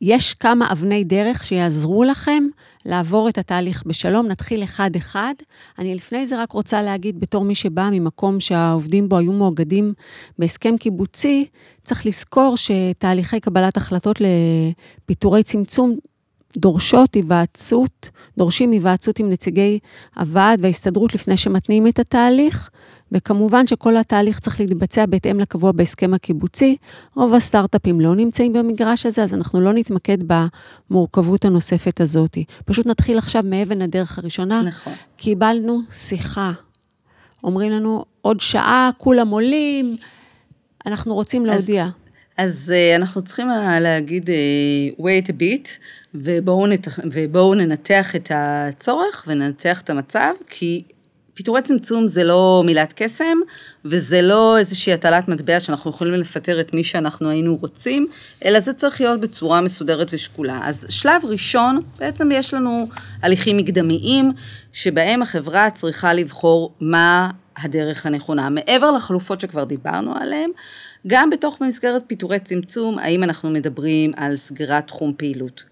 יש 0.00 0.34
כמה 0.34 0.72
אבני 0.72 1.04
דרך 1.04 1.44
שיעזרו 1.44 2.04
לכם 2.04 2.44
לעבור 2.86 3.28
את 3.28 3.38
התהליך 3.38 3.82
בשלום. 3.86 4.26
נתחיל 4.26 4.64
אחד-אחד. 4.64 5.34
אני 5.78 5.94
לפני 5.94 6.26
זה 6.26 6.42
רק 6.42 6.52
רוצה 6.52 6.82
להגיד, 6.82 7.20
בתור 7.20 7.44
מי 7.44 7.54
שבא 7.54 7.88
ממקום 7.92 8.40
שהעובדים 8.40 9.08
בו 9.08 9.18
היו 9.18 9.32
מאוגדים 9.32 9.92
בהסכם 10.38 10.76
קיבוצי, 10.76 11.46
צריך 11.84 12.06
לזכור 12.06 12.54
שתהליכי 12.56 13.40
קבלת 13.40 13.76
החלטות 13.76 14.20
לפיטורי 14.20 15.42
צמצום 15.42 15.96
דורשות 16.56 17.14
היוועצות, 17.14 18.10
דורשים 18.38 18.70
היוועצות 18.70 19.18
עם 19.18 19.30
נציגי 19.30 19.78
הוועד 20.16 20.58
וההסתדרות 20.62 21.14
לפני 21.14 21.36
שמתניעים 21.36 21.86
את 21.86 21.98
התהליך, 21.98 22.70
וכמובן 23.12 23.66
שכל 23.66 23.96
התהליך 23.96 24.40
צריך 24.40 24.60
להתבצע 24.60 25.06
בהתאם 25.06 25.40
לקבוע 25.40 25.72
בהסכם 25.72 26.14
הקיבוצי. 26.14 26.76
רוב 27.14 27.34
הסטארט-אפים 27.34 28.00
לא 28.00 28.14
נמצאים 28.14 28.52
במגרש 28.52 29.06
הזה, 29.06 29.22
אז 29.22 29.34
אנחנו 29.34 29.60
לא 29.60 29.72
נתמקד 29.72 30.18
במורכבות 30.90 31.44
הנוספת 31.44 32.00
הזאת. 32.00 32.38
פשוט 32.64 32.86
נתחיל 32.86 33.18
עכשיו 33.18 33.42
מאבן 33.46 33.82
הדרך 33.82 34.18
הראשונה. 34.18 34.62
נכון. 34.62 34.92
קיבלנו 35.16 35.80
שיחה. 35.90 36.52
אומרים 37.44 37.70
לנו, 37.70 38.04
עוד 38.20 38.40
שעה 38.40 38.90
כולם 38.98 39.28
עולים, 39.28 39.96
אנחנו 40.86 41.14
רוצים 41.14 41.46
להודיע. 41.46 41.84
אז... 41.84 41.90
אז 42.36 42.72
uh, 42.74 42.96
אנחנו 42.96 43.22
צריכים 43.22 43.48
להגיד 43.80 44.28
uh, 44.28 45.00
wait 45.00 45.28
a 45.28 45.32
bit, 45.32 45.68
ובואו, 46.14 46.66
נת... 46.66 46.88
ובואו 47.12 47.54
ננתח 47.54 48.16
את 48.16 48.32
הצורך 48.34 49.24
וננתח 49.26 49.80
את 49.80 49.90
המצב, 49.90 50.32
כי 50.46 50.82
פיטורי 51.38 51.62
צמצום 51.62 52.06
זה 52.06 52.24
לא 52.24 52.62
מילת 52.66 52.92
קסם, 52.96 53.38
וזה 53.84 54.22
לא 54.22 54.58
איזושהי 54.58 54.92
הטלת 54.92 55.28
מטבע 55.28 55.60
שאנחנו 55.60 55.90
יכולים 55.90 56.14
לפטר 56.14 56.60
את 56.60 56.74
מי 56.74 56.84
שאנחנו 56.84 57.30
היינו 57.30 57.56
רוצים, 57.56 58.06
אלא 58.44 58.60
זה 58.60 58.72
צריך 58.72 59.00
להיות 59.00 59.20
בצורה 59.20 59.60
מסודרת 59.60 60.08
ושקולה. 60.12 60.60
אז 60.62 60.86
שלב 60.88 61.22
ראשון, 61.24 61.80
בעצם 61.98 62.30
יש 62.32 62.54
לנו 62.54 62.88
הליכים 63.22 63.56
מקדמיים, 63.56 64.32
שבהם 64.72 65.22
החברה 65.22 65.70
צריכה 65.70 66.14
לבחור 66.14 66.74
מה 66.80 67.30
הדרך 67.56 68.06
הנכונה. 68.06 68.48
מעבר 68.48 68.90
לחלופות 68.90 69.40
שכבר 69.40 69.64
דיברנו 69.64 70.14
עליהן, 70.16 70.50
גם 71.06 71.30
בתוך 71.30 71.56
במסגרת 71.60 72.02
פיטורי 72.06 72.38
צמצום, 72.38 72.98
האם 72.98 73.22
אנחנו 73.22 73.50
מדברים 73.50 74.12
על 74.16 74.36
סגירת 74.36 74.86
תחום 74.86 75.12
פעילות. 75.16 75.64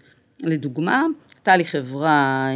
לדוגמה, 0.43 1.03
הייתה 1.47 1.57
לי 1.57 1.65
חברה 1.65 2.47
אה, 2.49 2.55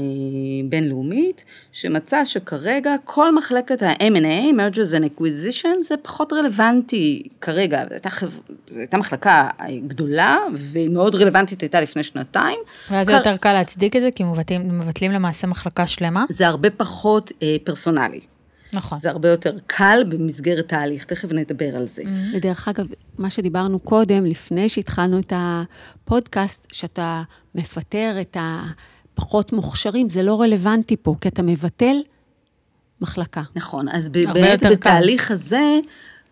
בינלאומית, 0.69 1.43
שמצאה 1.71 2.25
שכרגע 2.25 2.95
כל 3.03 3.35
מחלקת 3.35 3.83
ה-M&A, 3.83 4.53
Mergers 4.53 4.99
and 4.99 5.19
Acquisition, 5.19 5.83
זה 5.83 5.95
פחות 6.01 6.33
רלוונטי 6.33 7.23
כרגע. 7.41 7.83
זו 7.83 7.93
הייתה, 7.93 8.09
חבר... 8.09 8.29
הייתה 8.75 8.97
מחלקה 8.97 9.47
גדולה, 9.87 10.37
ומאוד 10.53 11.15
רלוונטית 11.15 11.61
הייתה 11.61 11.81
לפני 11.81 12.03
שנתיים. 12.03 12.59
ואז 12.91 13.07
זה 13.07 13.13
כ... 13.13 13.15
יותר 13.15 13.37
קל 13.37 13.53
להצדיק 13.53 13.95
את 13.95 14.01
זה, 14.01 14.09
כי 14.11 14.23
מבטלים, 14.23 14.79
מבטלים 14.79 15.11
למעשה 15.11 15.47
מחלקה 15.47 15.87
שלמה? 15.87 16.25
זה 16.29 16.47
הרבה 16.47 16.69
פחות 16.69 17.31
אה, 17.43 17.55
פרסונלי. 17.63 18.19
נכון. 18.73 18.99
זה 18.99 19.09
הרבה 19.09 19.29
יותר 19.29 19.57
קל 19.67 20.03
במסגרת 20.09 20.69
תהליך, 20.69 21.03
תכף 21.03 21.31
נדבר 21.31 21.75
על 21.75 21.87
זה. 21.87 22.01
Mm-hmm. 22.01 22.35
ודרך 22.35 22.67
אגב, 22.67 22.87
מה 23.17 23.29
שדיברנו 23.29 23.79
קודם, 23.79 24.25
לפני 24.25 24.69
שהתחלנו 24.69 25.19
את 25.19 25.33
הפודקאסט, 25.35 26.67
שאתה 26.71 27.23
מפטר 27.55 28.17
את 28.21 28.37
הפחות 29.13 29.53
מוכשרים, 29.53 30.09
זה 30.09 30.23
לא 30.23 30.41
רלוונטי 30.41 30.95
פה, 31.01 31.15
כי 31.21 31.27
אתה 31.27 31.41
מבטל 31.41 31.95
מחלקה. 33.01 33.41
נכון, 33.55 33.89
אז 33.89 34.09
באמת 34.09 34.63
בתהליך 34.63 35.27
קל. 35.27 35.33
הזה, 35.33 35.79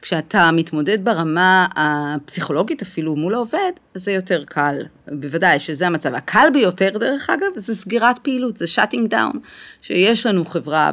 כשאתה 0.02 0.52
מתמודד 0.52 1.06
ברמה 1.06 1.68
הפסיכולוגית 1.76 2.82
אפילו 2.82 3.16
מול 3.16 3.34
העובד, 3.34 3.72
זה 3.96 4.12
יותר 4.12 4.44
קל. 4.46 4.76
בוודאי 5.08 5.60
שזה 5.60 5.88
המצב. 5.88 6.14
הקל 6.14 6.48
ביותר, 6.54 6.98
דרך 6.98 7.30
אגב, 7.30 7.48
זה 7.56 7.76
סגירת 7.76 8.18
פעילות, 8.22 8.58
זה 8.58 8.66
shutting 8.76 9.12
down. 9.12 9.38
שיש 9.82 10.26
לנו 10.26 10.46
חברה, 10.46 10.92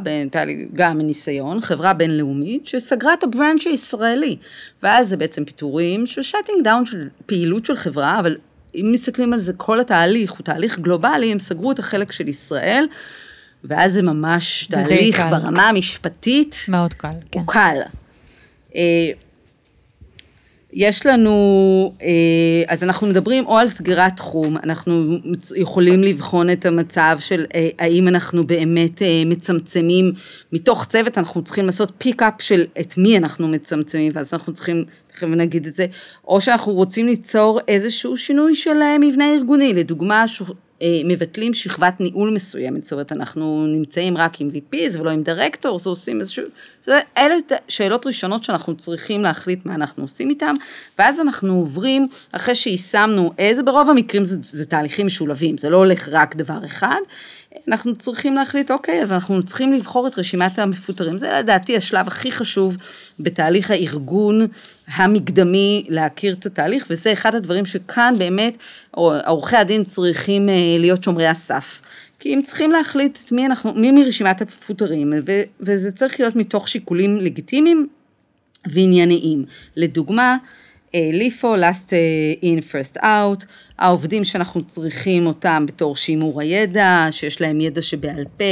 גם 0.73 0.99
מניסיון, 0.99 1.61
חברה 1.61 1.93
בינלאומית, 1.93 2.67
שסגרה 2.67 3.15
את 3.15 3.23
הברנץ' 3.23 3.67
הישראלי. 3.67 4.37
ואז 4.83 5.09
זה 5.09 5.17
בעצם 5.17 5.45
פיטורים 5.45 6.07
של 6.07 6.21
shutting 6.21 6.65
down 6.65 6.91
של 6.91 7.09
פעילות 7.27 7.67
של 7.67 7.77
חברה, 7.77 8.21
אבל 8.21 8.37
אם 8.75 8.91
מסתכלים 8.93 9.33
על 9.33 9.39
זה, 9.39 9.53
כל 9.53 9.81
התהליך 9.81 10.33
הוא 10.33 10.45
תהליך 10.45 10.79
גלובלי, 10.79 11.33
הם 11.33 11.39
סגרו 11.39 11.73
את 11.73 11.79
החלק 11.79 12.13
של 12.13 12.29
ישראל. 12.29 12.87
ואז 13.65 13.93
זה 13.93 14.03
ממש 14.03 14.69
זה 14.71 14.77
תהליך 14.77 15.23
ברמה 15.31 15.69
המשפטית. 15.69 16.57
מאוד 16.69 16.95
קל, 16.95 17.09
כן. 17.31 17.41
הוא 17.41 17.47
קל. 17.47 17.81
אה, 18.77 19.11
יש 20.73 21.07
לנו, 21.07 21.33
אה, 22.03 22.65
אז 22.69 22.83
אנחנו 22.83 23.07
מדברים 23.07 23.47
או 23.47 23.59
על 23.59 23.69
סגירת 23.69 24.17
תחום, 24.17 24.57
אנחנו 24.57 25.19
יכולים 25.57 26.03
לבחון 26.03 26.51
את 26.51 26.67
המצב 26.67 27.17
של 27.21 27.45
אה, 27.55 27.69
האם 27.79 28.09
אנחנו 28.09 28.47
באמת 28.47 29.03
מצמצמים, 29.27 30.13
מתוך 30.53 30.87
צוות 30.87 31.19
אנחנו 31.19 31.45
צריכים 31.45 31.67
לעשות 31.67 31.93
pick-up 31.99 32.35
של 32.39 32.65
את 32.81 32.99
מי 32.99 33.19
אנחנו 33.19 33.49
מצמצמים, 33.49 34.13
ואז 34.15 34.35
אנחנו 34.35 34.53
צריכים, 34.53 34.85
תכף 35.07 35.27
נגיד 35.27 35.67
את 35.67 35.75
זה, 35.75 35.87
או 36.29 36.41
שאנחנו 36.41 36.73
רוצים 36.73 37.07
ליצור 37.07 37.61
איזשהו 37.69 38.17
שינוי 38.17 38.55
של 38.55 38.97
מבנה 39.01 39.35
ארגוני, 39.35 39.75
לדוגמה, 39.75 40.25
אה, 40.83 41.01
מבטלים 41.05 41.55
שכבת 41.55 42.01
ניהול 42.01 42.31
מסוימת, 42.31 42.83
זאת 42.83 42.93
אומרת, 42.93 43.13
אנחנו 43.13 43.67
נמצאים 43.67 44.17
רק 44.17 44.41
עם 44.41 44.51
VPs 44.51 45.01
ולא 45.01 45.11
עם 45.11 45.23
directors, 45.23 45.87
עושים 45.87 46.21
איזשהו, 46.21 46.45
אלה 47.19 47.35
שאלות 47.69 48.07
ראשונות 48.07 48.45
שאנחנו 48.45 48.77
צריכים 48.77 49.23
להחליט 49.23 49.67
מה 49.67 49.75
אנחנו 49.75 50.05
עושים 50.05 50.31
איתם, 50.31 50.55
ואז 50.99 51.21
אנחנו 51.21 51.55
עוברים, 51.55 52.07
אחרי 52.33 52.55
שיישמנו, 52.55 53.33
איזה 53.39 53.63
ברוב 53.63 53.91
המקרים 53.91 54.25
זה, 54.25 54.37
זה 54.43 54.65
תהליכים 54.65 55.07
משולבים, 55.07 55.59
זה 55.59 55.71
לא 55.71 55.77
הולך 55.77 56.09
רק 56.13 56.37
דבר 56.37 56.59
אחד, 56.67 57.01
אנחנו 57.69 57.97
צריכים 57.97 58.35
להחליט, 58.35 58.71
אוקיי, 58.71 59.03
אז 59.03 59.13
אנחנו 59.13 59.43
צריכים 59.43 59.73
לבחור 59.73 60.07
את 60.07 60.19
רשימת 60.19 60.59
המפוטרים. 60.59 61.19
זה 61.19 61.33
לדעתי 61.39 61.77
השלב 61.77 62.07
הכי 62.07 62.33
חשוב 62.33 62.77
בתהליך 63.21 63.71
הארגון 63.71 64.47
המקדמי 64.95 65.87
להכיר 65.89 66.35
את 66.35 66.47
התהליך, 66.47 66.87
וזה 66.91 67.13
אחד 67.13 67.35
הדברים 67.35 67.67
שכאן 67.67 68.15
באמת 68.19 68.59
עורכי 69.27 69.57
הדין 69.57 69.85
צריכים 69.85 70.49
אה, 70.49 70.55
להיות 70.79 71.05
שומרי 71.05 71.27
הסף. 71.27 71.81
כי 72.19 72.35
הם 72.35 72.43
צריכים 72.43 72.71
להחליט 72.71 73.19
את 73.27 73.33
מי 73.33 73.47
אנחנו, 73.47 73.75
מי 73.75 73.91
מרשימת 73.91 74.41
המפוטרים, 74.41 75.13
וזה 75.61 75.93
צריך 75.93 76.21
להיות 76.21 76.37
מתוך 76.37 76.69
שיקולים 76.69 77.17
לגיטימיים 77.17 77.89
וענייניים. 78.67 79.45
לדוגמה, 79.77 80.37
ליפו, 80.95 81.57
last 81.57 81.91
in, 82.43 82.63
first 82.73 83.03
out, 83.03 83.45
העובדים 83.79 84.25
שאנחנו 84.25 84.65
צריכים 84.65 85.27
אותם 85.27 85.65
בתור 85.67 85.97
שימור 85.97 86.41
הידע, 86.41 87.09
שיש 87.11 87.41
להם 87.41 87.61
ידע 87.61 87.83
שבעל 87.83 88.25
פה, 88.37 88.45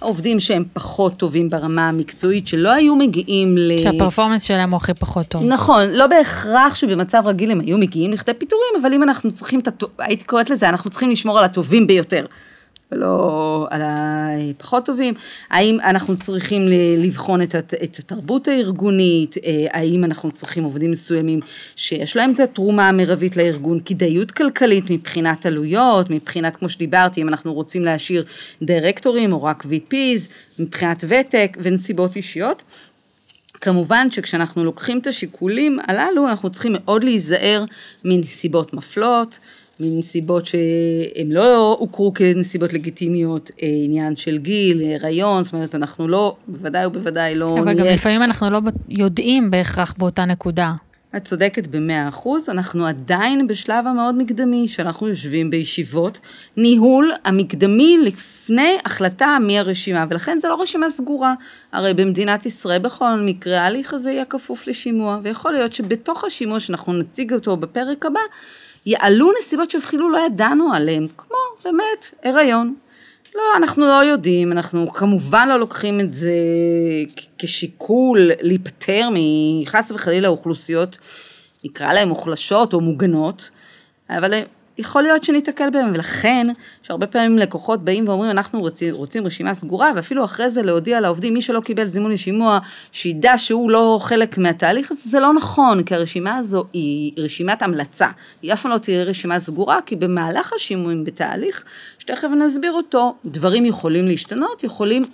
העובדים 0.00 0.40
שהם 0.40 0.64
פחות 0.72 1.16
טובים 1.16 1.50
ברמה 1.50 1.88
המקצועית, 1.88 2.48
שלא 2.48 2.72
היו 2.72 2.96
מגיעים 2.96 3.58
ל... 3.58 3.78
שהפרפורמנס 3.78 4.42
שלהם 4.42 4.70
הוא 4.70 4.76
הכי 4.76 4.94
פחות 4.94 5.28
טוב. 5.28 5.42
נכון, 5.42 5.88
לא 5.88 6.06
בהכרח 6.06 6.74
שבמצב 6.74 7.22
רגיל 7.26 7.50
הם 7.50 7.60
היו 7.60 7.78
מגיעים 7.78 8.12
לכדי 8.12 8.34
פיטורים, 8.34 8.72
אבל 8.80 8.92
אם 8.92 9.02
אנחנו 9.02 9.32
צריכים 9.32 9.60
את 9.60 9.68
הטוב, 9.68 9.90
הייתי 9.98 10.24
קוראת 10.24 10.50
לזה, 10.50 10.68
אנחנו 10.68 10.90
צריכים 10.90 11.10
לשמור 11.10 11.38
על 11.38 11.44
הטובים 11.44 11.86
ביותר. 11.86 12.26
ולא 12.92 13.66
על 13.70 13.82
הפחות 13.84 14.86
טובים, 14.86 15.14
האם 15.50 15.80
אנחנו 15.80 16.16
צריכים 16.18 16.62
לבחון 16.98 17.42
את 17.42 17.98
התרבות 17.98 18.48
הארגונית, 18.48 19.36
אה, 19.44 19.66
האם 19.70 20.04
אנחנו 20.04 20.30
צריכים 20.32 20.64
עובדים 20.64 20.90
מסוימים 20.90 21.40
שיש 21.76 22.16
להם 22.16 22.32
את 22.32 22.40
התרומה 22.40 22.88
המרבית 22.88 23.36
לארגון, 23.36 23.80
כדאיות 23.84 24.30
כלכלית 24.30 24.90
מבחינת 24.90 25.46
עלויות, 25.46 26.10
מבחינת, 26.10 26.56
כמו 26.56 26.68
שדיברתי, 26.68 27.22
אם 27.22 27.28
אנחנו 27.28 27.54
רוצים 27.54 27.84
להשאיר 27.84 28.24
דירקטורים 28.62 29.32
או 29.32 29.42
רק 29.42 29.64
VPs, 29.64 30.28
מבחינת 30.58 31.04
ותק 31.08 31.56
ונסיבות 31.60 32.16
אישיות. 32.16 32.62
כמובן 33.60 34.10
שכשאנחנו 34.10 34.64
לוקחים 34.64 34.98
את 34.98 35.06
השיקולים 35.06 35.78
הללו, 35.88 36.28
אנחנו 36.28 36.50
צריכים 36.50 36.72
מאוד 36.78 37.04
להיזהר 37.04 37.64
מנסיבות 38.04 38.74
מפלות, 38.74 39.38
מנסיבות 39.80 40.46
שהן 40.46 41.28
לא 41.30 41.76
הוכרו 41.80 42.14
כנסיבות 42.14 42.72
לגיטימיות, 42.72 43.50
אה, 43.62 43.68
עניין 43.84 44.16
של 44.16 44.38
גיל, 44.38 44.82
הריון, 45.00 45.44
זאת 45.44 45.52
אומרת, 45.52 45.74
אנחנו 45.74 46.08
לא, 46.08 46.36
בוודאי 46.48 46.86
ובוודאי 46.86 47.34
לא 47.34 47.48
אבל 47.48 47.64
נהיה... 47.64 47.76
אבל 47.76 47.80
גם 47.80 47.94
לפעמים 47.94 48.22
אנחנו 48.22 48.50
לא 48.50 48.60
יודעים 48.88 49.50
בהכרח 49.50 49.94
באותה 49.98 50.24
נקודה. 50.24 50.72
את 51.16 51.24
צודקת 51.24 51.66
במאה 51.66 52.08
אחוז, 52.08 52.48
אנחנו 52.48 52.86
עדיין 52.86 53.46
בשלב 53.46 53.86
המאוד 53.86 54.14
מקדמי, 54.14 54.68
שאנחנו 54.68 55.08
יושבים 55.08 55.50
בישיבות, 55.50 56.20
ניהול 56.56 57.12
המקדמי 57.24 57.98
לפני 58.02 58.76
החלטה 58.84 59.38
מי 59.40 59.58
הרשימה, 59.58 60.04
ולכן 60.10 60.38
זה 60.40 60.48
לא 60.48 60.62
רשימה 60.62 60.90
סגורה. 60.90 61.34
הרי 61.72 61.94
במדינת 61.94 62.46
ישראל 62.46 62.78
בכל 62.78 63.20
מקרה 63.20 63.60
ההליך 63.60 63.94
הזה 63.94 64.10
יהיה 64.10 64.24
כפוף 64.24 64.66
לשימוע, 64.66 65.18
ויכול 65.22 65.52
להיות 65.52 65.72
שבתוך 65.72 66.24
השימוע 66.24 66.60
שאנחנו 66.60 66.92
נציג 66.92 67.32
אותו 67.32 67.56
בפרק 67.56 68.06
הבא, 68.06 68.20
יעלו 68.86 69.30
נסיבות 69.38 69.70
שאפילו 69.70 70.10
לא 70.10 70.18
ידענו 70.26 70.72
עליהן, 70.72 71.06
כמו 71.16 71.36
באמת 71.64 72.06
הריון. 72.24 72.74
לא, 73.34 73.42
אנחנו 73.56 73.86
לא 73.86 74.04
יודעים, 74.04 74.52
אנחנו 74.52 74.88
כמובן 74.88 75.48
לא 75.48 75.56
לוקחים 75.56 76.00
את 76.00 76.14
זה 76.14 76.32
כשיקול 77.38 78.30
להיפטר 78.40 79.08
מחס 79.12 79.90
וחלילה 79.90 80.28
אוכלוסיות, 80.28 80.98
נקרא 81.64 81.92
להן 81.92 82.08
מוחלשות 82.08 82.74
או 82.74 82.80
מוגנות, 82.80 83.50
אבל 84.10 84.34
יכול 84.78 85.02
להיות 85.02 85.24
שניתקל 85.24 85.70
בהם, 85.70 85.90
ולכן, 85.94 86.46
שהרבה 86.82 87.06
פעמים 87.06 87.38
לקוחות 87.38 87.84
באים 87.84 88.08
ואומרים, 88.08 88.30
אנחנו 88.30 88.60
רוצים, 88.60 88.94
רוצים 88.94 89.26
רשימה 89.26 89.54
סגורה, 89.54 89.92
ואפילו 89.96 90.24
אחרי 90.24 90.50
זה 90.50 90.62
להודיע 90.62 91.00
לעובדים, 91.00 91.34
מי 91.34 91.42
שלא 91.42 91.60
קיבל 91.60 91.86
זימון 91.86 92.12
לשימוע, 92.12 92.58
שידע 92.92 93.38
שהוא 93.38 93.70
לא 93.70 93.98
חלק 94.00 94.38
מהתהליך 94.38 94.90
הזה, 94.90 95.10
זה 95.10 95.20
לא 95.20 95.32
נכון, 95.32 95.82
כי 95.82 95.94
הרשימה 95.94 96.36
הזו 96.36 96.64
היא 96.72 97.12
רשימת 97.16 97.62
המלצה. 97.62 98.08
היא 98.42 98.52
אף 98.52 98.62
פעם 98.62 98.72
לא 98.72 98.78
תהיה 98.78 99.04
רשימה 99.04 99.40
סגורה, 99.40 99.78
כי 99.86 99.96
במהלך 99.96 100.52
השימועים 100.52 101.04
בתהליך, 101.04 101.64
שתכף 101.98 102.28
נסביר 102.28 102.72
אותו, 102.72 103.14
דברים 103.24 103.64
יכולים 103.64 104.06
להשתנות, 104.06 104.64
יכולים, 104.64 105.04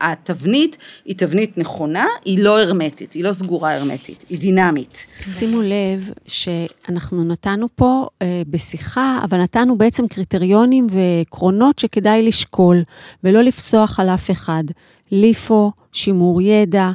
התבנית 0.00 0.76
היא 1.04 1.16
תבנית 1.16 1.58
נכונה, 1.58 2.06
היא 2.24 2.38
לא 2.38 2.60
הרמטית, 2.60 3.12
היא 3.12 3.24
לא 3.24 3.32
סגורה 3.32 3.74
הרמטית, 3.74 4.24
היא 4.28 4.38
דינמית. 4.38 5.06
שימו 5.22 5.62
לב 5.62 6.10
שאנחנו 6.26 7.24
נתנו 7.24 7.66
פה 7.74 8.06
אה, 8.22 8.42
בשיחה, 8.50 9.20
אבל 9.24 9.42
נתנו 9.42 9.78
בעצם 9.78 10.08
קריטריונים 10.08 10.86
ועקרונות 10.90 11.78
שכדאי 11.78 12.22
לשקול, 12.22 12.82
ולא 13.24 13.42
לפסוח 13.42 14.00
על 14.00 14.08
אף 14.08 14.30
אחד. 14.30 14.64
ליפו, 15.10 15.72
שימור 15.92 16.42
ידע, 16.42 16.90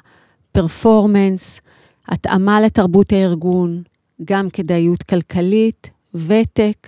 performance, 0.52 1.62
התאמה 2.08 2.62
לתרבות 2.62 3.12
הארגון, 3.12 3.84
גם 4.26 4.50
כדאיות 4.50 5.04
כלכלית, 5.04 5.90
ותק, 6.14 6.88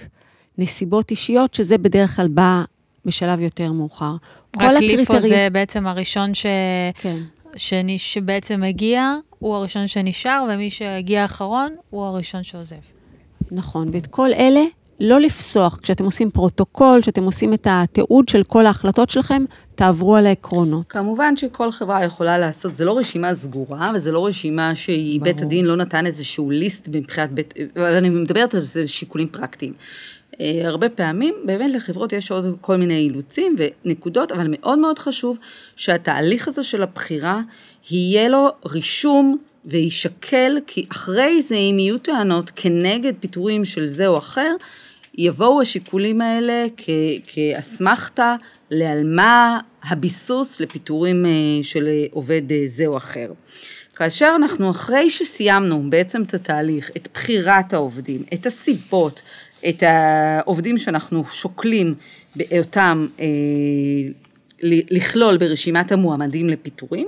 נסיבות 0.58 1.12
אישיות, 1.12 1.54
שזה 1.54 1.78
בדרך 1.78 2.16
כלל 2.16 2.28
בא 2.28 2.64
בשלב 3.06 3.42
יותר 3.42 3.72
מאוחר. 3.72 4.16
רק 4.58 4.78
לפי 4.78 4.96
LIFO 4.96 5.20
זה 5.20 5.48
בעצם 5.52 5.88
הראשון 5.88 6.34
ש... 6.34 6.46
כן. 7.02 7.18
שני, 7.56 8.00
שבעצם 8.00 8.64
הגיע, 8.64 9.14
הוא 9.40 9.56
הראשון 9.56 9.88
שנשאר, 9.88 10.46
ומי 10.50 10.70
שהגיע 10.70 11.22
האחרון, 11.22 11.76
הוא 11.90 12.06
הראשון 12.06 12.44
שעוזב. 12.44 12.76
נכון, 13.52 13.88
ואת 13.92 14.08
כל 14.08 14.34
אלה 14.34 14.64
לא 15.04 15.20
לפסוח. 15.20 15.80
כשאתם 15.82 16.06
עושים 16.06 16.32
פרוטוקול, 16.32 17.02
כשאתם 17.02 17.24
עושים 17.24 17.54
את 17.54 17.68
התיעוד 17.70 18.30
של 18.30 18.44
כל 18.44 18.66
ההחלטות 18.66 19.10
שלכם, 19.10 19.46
תעברו 19.76 20.16
על 20.16 20.26
העקרונות. 20.26 20.86
כמובן 20.90 21.36
שכל 21.38 21.72
חברה 21.72 22.04
יכולה 22.04 22.38
לעשות, 22.38 22.76
זה 22.76 22.86
לא 22.86 22.98
רשימה 22.98 23.36
סגורה, 23.36 23.92
וזה 23.96 24.12
לא 24.12 24.26
רשימה 24.26 24.76
שבית 24.76 25.42
הדין 25.42 25.66
לא 25.66 25.76
נתן 25.76 26.06
איזשהו 26.06 26.52
ליסט 26.52 26.90
מבחינת 26.92 27.32
בית, 27.32 27.54
אני 27.78 28.10
מדברת 28.10 28.54
על 28.54 28.62
זה 28.62 28.88
שיקולים 28.88 29.28
פרקטיים. 29.28 29.74
אה, 30.42 30.62
הרבה 30.64 30.90
פעמים, 30.90 31.36
באמת 31.46 31.72
לחברות 31.74 32.14
יש 32.14 32.32
עוד 32.32 32.58
כל 32.62 32.76
מיני 32.76 32.98
אילוצים 32.98 33.56
ונקודות, 33.86 34.32
אבל 34.32 34.48
מאוד 34.50 34.80
מאוד 34.80 35.00
חשוב 35.00 35.38
שהתהליך 35.76 36.48
הזה 36.48 36.64
של 36.64 36.84
הבחירה, 36.84 37.42
יהיה 37.92 38.30
לו 38.30 38.48
רישום 38.66 39.38
ויישקל, 39.66 40.58
כי 40.68 40.86
אחרי 40.92 41.42
זה, 41.42 41.56
אם 41.56 41.76
יהיו 41.80 41.98
טענות 41.98 42.52
כנגד 42.56 43.14
פיטורים 43.20 43.66
של 43.66 43.88
זה 43.88 44.08
או 44.08 44.18
אחר, 44.18 44.56
יבואו 45.18 45.62
השיקולים 45.62 46.22
האלה 46.22 46.66
כאסמכתה 47.28 48.36
לעל 48.72 49.04
מה 49.04 49.60
הביסוס 49.84 50.60
לפיטורים 50.60 51.26
אה, 51.26 51.32
של 51.64 51.88
עובד 52.12 52.52
אה, 52.52 52.64
זה 52.66 52.86
או 52.86 52.98
אחר. 52.98 53.32
כאשר 53.96 54.34
אנחנו 54.36 54.72
אחרי 54.72 55.10
שסיימנו 55.10 55.84
בעצם 55.90 56.22
את 56.22 56.34
התהליך, 56.34 56.92
את 56.98 57.08
בחירת 57.14 57.74
העובדים, 57.74 58.24
את 58.34 58.46
הסיבות, 58.46 59.22
את 59.70 59.84
העובדים 59.84 60.78
שאנחנו 60.78 61.24
שוקלים 61.26 61.96
אותם 62.58 63.08
אה, 63.20 63.26
לכלול 64.92 65.38
ברשימת 65.38 65.92
המועמדים 65.92 66.50
לפיטורים, 66.50 67.08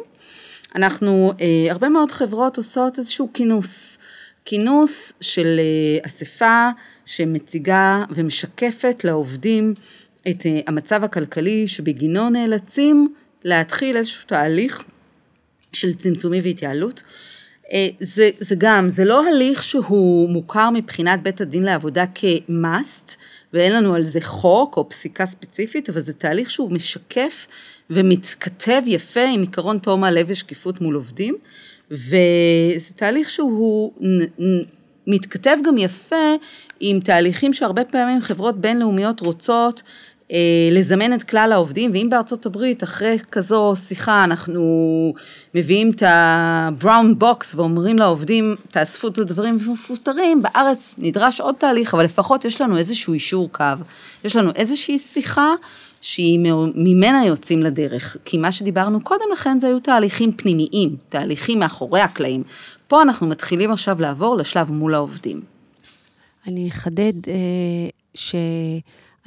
אנחנו, 0.76 1.34
אה, 1.42 1.72
הרבה 1.72 1.90
מאוד 1.90 2.12
חברות 2.12 2.58
עושות 2.58 3.00
איזשהו 3.00 3.30
כינוס, 3.34 3.98
כינוס 4.46 5.14
של 5.22 5.60
אה, 5.60 6.08
אספה 6.08 6.70
שמציגה 7.06 8.04
ומשקפת 8.10 9.04
לעובדים 9.04 9.74
את 10.30 10.46
המצב 10.68 11.04
הכלכלי 11.04 11.68
שבגינו 11.68 12.30
נאלצים 12.30 13.14
להתחיל 13.44 13.98
איזשהו 13.98 14.28
תהליך 14.28 14.84
של 15.74 15.94
צמצומי 15.94 16.42
והתייעלות. 16.42 17.04
אה, 17.74 17.88
זה, 18.00 18.30
זה 18.40 18.56
גם, 18.58 18.90
זה 18.90 19.06
לא 19.06 19.28
הליך 19.28 19.64
שהוא 19.64 20.30
מוכר 20.30 20.70
מבחינת 20.70 21.24
בית 21.24 21.42
הדין 21.42 21.64
לעבודה 21.64 22.06
כ-must, 22.16 23.16
ואין 23.54 23.74
לנו 23.74 23.96
על 23.96 24.04
זה 24.04 24.22
חוק 24.22 24.78
או 24.78 24.90
פסיקה 24.90 25.26
ספציפית, 25.26 25.90
אבל 25.90 26.02
זה 26.02 26.14
תהליך 26.14 26.52
שהוא 26.52 26.72
משקף 26.72 27.48
ומתכתב 27.90 28.82
יפה 28.86 29.24
עם 29.34 29.42
עיקרון 29.42 29.78
תום 29.78 30.04
הלב 30.04 30.26
ושקיפות 30.30 30.82
מול 30.82 30.96
עובדים, 30.96 31.36
וזה 31.92 32.94
תהליך 32.96 33.30
שהוא 33.30 33.94
מתכתב 35.08 35.58
גם 35.66 35.78
יפה 35.78 36.36
עם 36.80 37.00
תהליכים 37.00 37.54
שהרבה 37.54 37.84
פעמים 37.84 38.22
חברות 38.22 38.58
בינלאומיות 38.58 39.20
רוצות 39.20 39.84
אה, 40.32 40.70
לזמן 40.72 41.14
את 41.14 41.24
כלל 41.24 41.52
העובדים, 41.54 41.92
ואם 41.94 42.08
בארצות 42.10 42.46
הברית 42.46 42.84
אחרי 42.84 43.18
כזו 43.32 43.74
שיחה 43.76 44.24
אנחנו 44.24 45.14
מביאים 45.56 45.92
את 45.92 46.04
ה-brown 46.04 47.22
box 47.24 47.56
ואומרים 47.56 48.00
לעובדים 48.00 48.56
תאספו 48.72 49.08
את 49.08 49.18
הדברים 49.18 49.58
ומפוטרים, 49.68 50.42
בארץ 50.42 50.96
נדרש 50.98 51.42
עוד 51.42 51.56
תהליך, 51.58 51.94
אבל 51.94 52.04
לפחות 52.04 52.46
יש 52.46 52.62
לנו 52.62 52.78
איזשהו 52.78 53.14
אישור 53.14 53.50
קו, 53.52 53.64
יש 54.24 54.36
לנו 54.36 54.52
איזושהי 54.56 54.98
שיחה 54.98 55.54
שהיא 56.02 56.40
ממנה 56.76 57.26
יוצאים 57.26 57.64
לדרך, 57.64 58.18
כי 58.26 58.38
מה 58.38 58.52
שדיברנו 58.52 59.02
קודם 59.02 59.26
לכן 59.32 59.60
זה 59.60 59.68
היו 59.68 59.80
תהליכים 59.80 60.32
פנימיים, 60.32 60.96
תהליכים 61.10 61.60
מאחורי 61.60 62.02
הקלעים. 62.02 62.44
פה 62.88 63.02
אנחנו 63.02 63.28
מתחילים 63.28 63.72
עכשיו 63.72 64.02
לעבור 64.02 64.36
לשלב 64.36 64.72
מול 64.72 64.94
העובדים. 64.94 65.55
אני 66.48 66.70
אחדד 66.70 67.14
אה, 67.28 67.90
ש... 68.14 68.36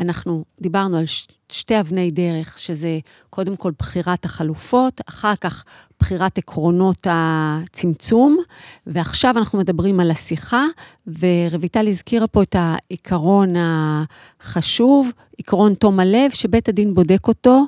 אנחנו 0.00 0.44
דיברנו 0.60 0.96
על 0.96 1.04
שתי 1.52 1.80
אבני 1.80 2.10
דרך, 2.10 2.58
שזה 2.58 2.98
קודם 3.30 3.56
כל 3.56 3.72
בחירת 3.78 4.24
החלופות, 4.24 5.00
אחר 5.08 5.34
כך 5.40 5.64
בחירת 6.00 6.38
עקרונות 6.38 7.06
הצמצום, 7.10 8.38
ועכשיו 8.86 9.34
אנחנו 9.38 9.58
מדברים 9.58 10.00
על 10.00 10.10
השיחה, 10.10 10.64
ורויטל 11.06 11.88
הזכירה 11.88 12.26
פה 12.26 12.42
את 12.42 12.56
העיקרון 12.58 13.54
החשוב, 13.58 15.10
עקרון 15.38 15.74
תום 15.74 16.00
הלב, 16.00 16.30
שבית 16.30 16.68
הדין 16.68 16.94
בודק 16.94 17.28
אותו, 17.28 17.64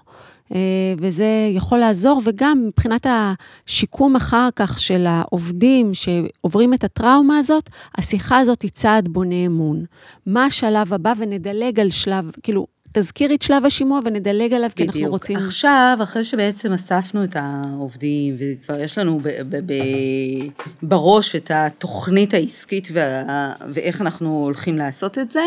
וזה 0.98 1.48
יכול 1.50 1.78
לעזור, 1.78 2.22
וגם 2.24 2.64
מבחינת 2.66 3.06
השיקום 3.10 4.16
אחר 4.16 4.48
כך 4.56 4.78
של 4.78 5.06
העובדים 5.08 5.90
שעוברים 5.94 6.74
את 6.74 6.84
הטראומה 6.84 7.38
הזאת, 7.38 7.70
השיחה 7.98 8.38
הזאת 8.38 8.62
היא 8.62 8.70
צעד 8.70 9.08
בונה 9.08 9.46
אמון. 9.46 9.84
מה 10.26 10.44
השלב 10.44 10.94
הבא, 10.94 11.12
ונדלג 11.18 11.80
על 11.80 11.90
שלב, 11.90 12.30
כאילו, 12.42 12.66
תזכירי 12.92 13.34
את 13.34 13.42
שלב 13.42 13.64
השימוע 13.64 14.00
ונדלג 14.04 14.52
עליו, 14.52 14.70
כי 14.76 14.84
אנחנו 14.84 15.08
רוצים... 15.08 15.36
עכשיו, 15.36 15.98
אחרי 16.02 16.24
שבעצם 16.24 16.72
אספנו 16.72 17.24
את 17.24 17.36
העובדים, 17.36 18.36
וכבר 18.38 18.80
יש 18.80 18.98
לנו 18.98 19.18
ב- 19.22 19.28
ב- 19.28 19.72
ב- 19.72 20.48
בראש 20.82 21.36
את 21.36 21.50
התוכנית 21.54 22.34
העסקית 22.34 22.88
וה- 22.92 23.52
ואיך 23.72 24.00
אנחנו 24.00 24.42
הולכים 24.44 24.78
לעשות 24.78 25.18
את 25.18 25.30
זה, 25.30 25.42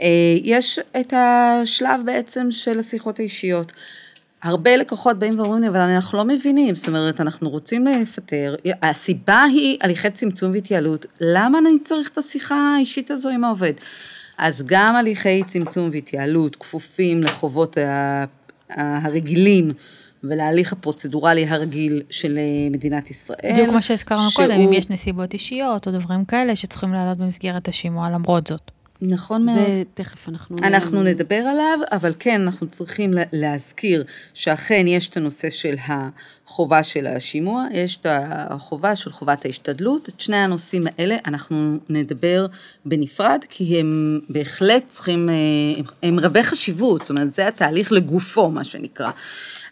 אה, 0.00 0.06
יש 0.42 0.78
את 1.00 1.12
השלב 1.16 2.00
בעצם 2.04 2.46
של 2.50 2.78
השיחות 2.78 3.18
האישיות. 3.18 3.72
הרבה 4.42 4.76
לקוחות 4.76 5.18
באים 5.18 5.40
ואומרים 5.40 5.62
לי, 5.62 5.68
אבל 5.68 5.78
אנחנו 5.78 6.18
לא 6.18 6.24
מבינים, 6.24 6.76
זאת 6.76 6.88
אומרת, 6.88 7.20
אנחנו 7.20 7.50
רוצים 7.50 7.86
לפטר, 7.86 8.54
הסיבה 8.82 9.42
היא 9.42 9.78
הליכי 9.82 10.10
צמצום 10.10 10.52
והתייעלות, 10.52 11.06
למה 11.20 11.58
אני 11.58 11.78
צריך 11.84 12.08
את 12.08 12.18
השיחה 12.18 12.74
האישית 12.76 13.10
הזו 13.10 13.28
עם 13.28 13.44
העובד? 13.44 13.72
אז 14.38 14.62
גם 14.66 14.96
הליכי 14.96 15.42
צמצום 15.44 15.88
והתייעלות 15.92 16.56
כפופים 16.56 17.22
לחובות 17.22 17.76
הרגילים 18.70 19.72
ולהליך 20.24 20.72
הפרוצדורלי 20.72 21.46
הרגיל 21.46 22.02
של 22.10 22.38
מדינת 22.70 23.10
ישראל. 23.10 23.52
בדיוק 23.52 23.68
כמו 23.68 23.82
שהזכרנו 23.82 24.30
שהוא... 24.30 24.46
קודם, 24.46 24.60
אם 24.60 24.72
יש 24.72 24.90
נסיבות 24.90 25.32
אישיות 25.32 25.86
או 25.86 25.92
דברים 25.92 26.24
כאלה 26.24 26.56
שצריכים 26.56 26.92
לעלות 26.92 27.18
במסגרת 27.18 27.68
השימוע 27.68 28.10
למרות 28.10 28.46
זאת. 28.46 28.70
נכון 29.02 29.44
מאוד. 29.44 29.58
זה 29.58 29.82
תכף 29.94 30.28
אנחנו... 30.28 30.56
אנחנו 30.62 31.02
נדבר 31.02 31.36
עליו, 31.36 31.78
אבל 31.92 32.12
כן, 32.18 32.40
אנחנו 32.40 32.66
צריכים 32.66 33.14
להזכיר 33.32 34.04
שאכן 34.34 34.84
יש 34.86 35.08
את 35.08 35.16
הנושא 35.16 35.50
של 35.50 35.74
החובה 35.88 36.82
של 36.82 37.06
השימוע, 37.06 37.64
יש 37.72 37.98
את 38.00 38.06
החובה 38.10 38.96
של 38.96 39.12
חובת 39.12 39.44
ההשתדלות, 39.44 40.08
את 40.08 40.20
שני 40.20 40.36
הנושאים 40.36 40.86
האלה 40.86 41.16
אנחנו 41.26 41.78
נדבר 41.88 42.46
בנפרד, 42.84 43.40
כי 43.48 43.80
הם 43.80 44.20
בהחלט 44.28 44.82
צריכים, 44.88 45.28
הם, 45.78 45.84
הם 46.02 46.20
רבי 46.20 46.42
חשיבות, 46.42 47.00
זאת 47.00 47.10
אומרת, 47.10 47.32
זה 47.32 47.48
התהליך 47.48 47.92
לגופו, 47.92 48.50
מה 48.50 48.64
שנקרא. 48.64 49.10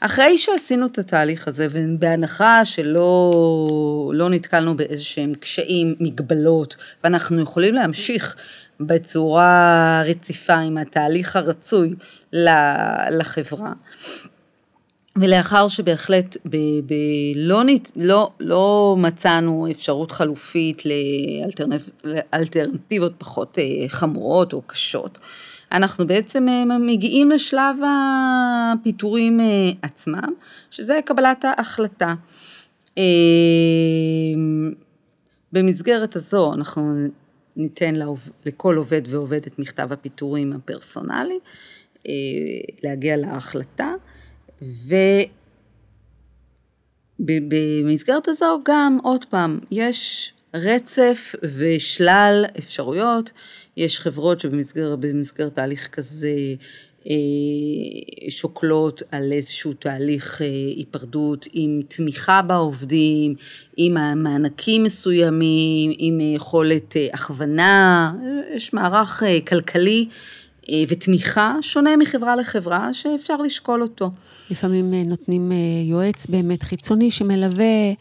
אחרי 0.00 0.38
שעשינו 0.38 0.86
את 0.86 0.98
התהליך 0.98 1.48
הזה, 1.48 1.66
ובהנחה 1.70 2.64
שלא 2.64 4.10
לא 4.14 4.30
נתקלנו 4.30 4.76
באיזה 4.76 5.04
שהם 5.04 5.34
קשיים, 5.34 5.94
מגבלות, 6.00 6.76
ואנחנו 7.04 7.40
יכולים 7.40 7.74
להמשיך 7.74 8.36
בצורה 8.80 10.02
רציפה 10.06 10.54
עם 10.54 10.78
התהליך 10.78 11.36
הרצוי 11.36 11.94
לחברה. 13.10 13.72
ולאחר 15.16 15.68
שבהחלט 15.68 16.36
ב, 16.46 16.56
ב, 16.86 16.94
לא, 17.36 17.62
לא, 17.96 18.30
לא 18.40 18.96
מצאנו 18.98 19.66
אפשרות 19.70 20.12
חלופית 20.12 20.82
לאלטרנטיבות 22.04 23.12
פחות 23.18 23.58
אה, 23.58 23.88
חמורות 23.88 24.52
או 24.52 24.62
קשות, 24.66 25.18
אנחנו 25.72 26.06
בעצם 26.06 26.48
אה, 26.48 26.78
מגיעים 26.78 27.30
לשלב 27.30 27.76
הפיטורים 27.86 29.40
אה, 29.40 29.70
עצמם, 29.82 30.32
שזה 30.70 31.00
קבלת 31.04 31.44
ההחלטה. 31.44 32.14
במסגרת 35.52 36.16
הזו 36.16 36.54
אנחנו 36.54 37.08
ניתן 37.56 37.94
לכל 38.46 38.76
עובד 38.76 39.02
ועובד 39.08 39.46
את 39.46 39.58
מכתב 39.58 39.92
הפיטורים 39.92 40.52
הפרסונלי, 40.52 41.38
אה, 42.08 42.12
להגיע 42.82 43.16
להחלטה, 43.16 43.92
ובמסגרת 47.20 48.28
הזו 48.28 48.60
גם, 48.64 48.98
עוד 49.02 49.24
פעם, 49.24 49.58
יש 49.70 50.32
רצף 50.54 51.34
ושלל 51.58 52.44
אפשרויות, 52.58 53.30
יש 53.76 54.00
חברות 54.00 54.40
שבמסגרת 54.40 55.54
תהליך 55.54 55.88
כזה 55.88 56.30
שוקלות 58.28 59.02
על 59.10 59.32
איזשהו 59.32 59.72
תהליך 59.72 60.42
אה, 60.42 60.46
היפרדות 60.76 61.46
עם 61.52 61.80
תמיכה 61.88 62.42
בעובדים, 62.42 63.34
עם 63.76 64.22
מענקים 64.22 64.82
מסוימים, 64.82 65.92
עם 65.98 66.20
יכולת 66.20 66.96
אה, 66.96 67.06
הכוונה, 67.12 68.12
יש 68.54 68.74
מערך 68.74 69.22
כלכלי 69.48 70.08
ותמיכה 70.88 71.56
שונה 71.60 71.96
מחברה 71.96 72.36
לחברה 72.36 72.94
שאפשר 72.94 73.36
לשקול 73.36 73.82
אותו. 73.82 74.10
לפעמים 74.50 74.94
נותנים 74.94 75.52
יועץ 75.84 76.26
באמת 76.26 76.62
חיצוני 76.62 77.10
שמלווה 77.10 77.92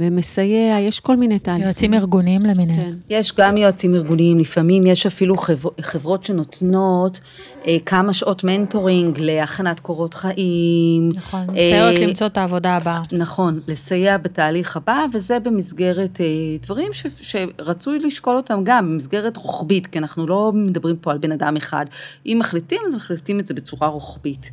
ומסייע, 0.00 0.78
יש 0.78 1.00
כל 1.00 1.16
מיני 1.16 1.38
תהליכים. 1.38 1.64
יועצים 1.64 1.94
ארגוניים 1.94 2.40
למיניהם. 2.42 2.80
כן. 2.80 2.94
יש 3.10 3.32
גם 3.38 3.56
יועצים 3.56 3.94
ארגוניים, 3.94 4.38
לפעמים 4.38 4.86
יש 4.86 5.06
אפילו 5.06 5.36
חבר, 5.36 5.70
חברות 5.80 6.24
שנותנות 6.24 7.20
אה, 7.68 7.76
כמה 7.86 8.12
שעות 8.12 8.44
מנטורינג 8.44 9.18
להכנת 9.20 9.80
קורות 9.80 10.14
חיים. 10.14 11.08
נכון, 11.14 11.40
אה, 11.40 11.46
מסייעות 11.46 11.96
אה, 11.96 12.06
למצוא 12.06 12.26
את 12.26 12.38
העבודה 12.38 12.76
הבאה. 12.76 13.02
נכון, 13.12 13.60
לסייע 13.68 14.18
בתהליך 14.18 14.76
הבא, 14.76 15.04
וזה 15.12 15.38
במסגרת 15.38 16.20
אה, 16.20 16.26
דברים 16.62 16.92
ש, 16.92 17.06
שרצוי 17.20 17.98
לשקול 17.98 18.36
אותם 18.36 18.60
גם, 18.64 18.92
במסגרת 18.92 19.36
רוחבית, 19.36 19.86
כי 19.86 19.98
אנחנו 19.98 20.26
לא 20.26 20.52
מדברים 20.54 20.96
פה 20.96 21.10
על 21.10 21.18
בן 21.18 21.32
אדם 21.32 21.56
אחד. 21.56 21.86
אם 22.26 22.36
מחליטים, 22.40 22.80
אז 22.86 22.94
מחליטים 22.94 23.40
את 23.40 23.46
זה 23.46 23.54
בצורה 23.54 23.88
רוחבית. 23.88 24.50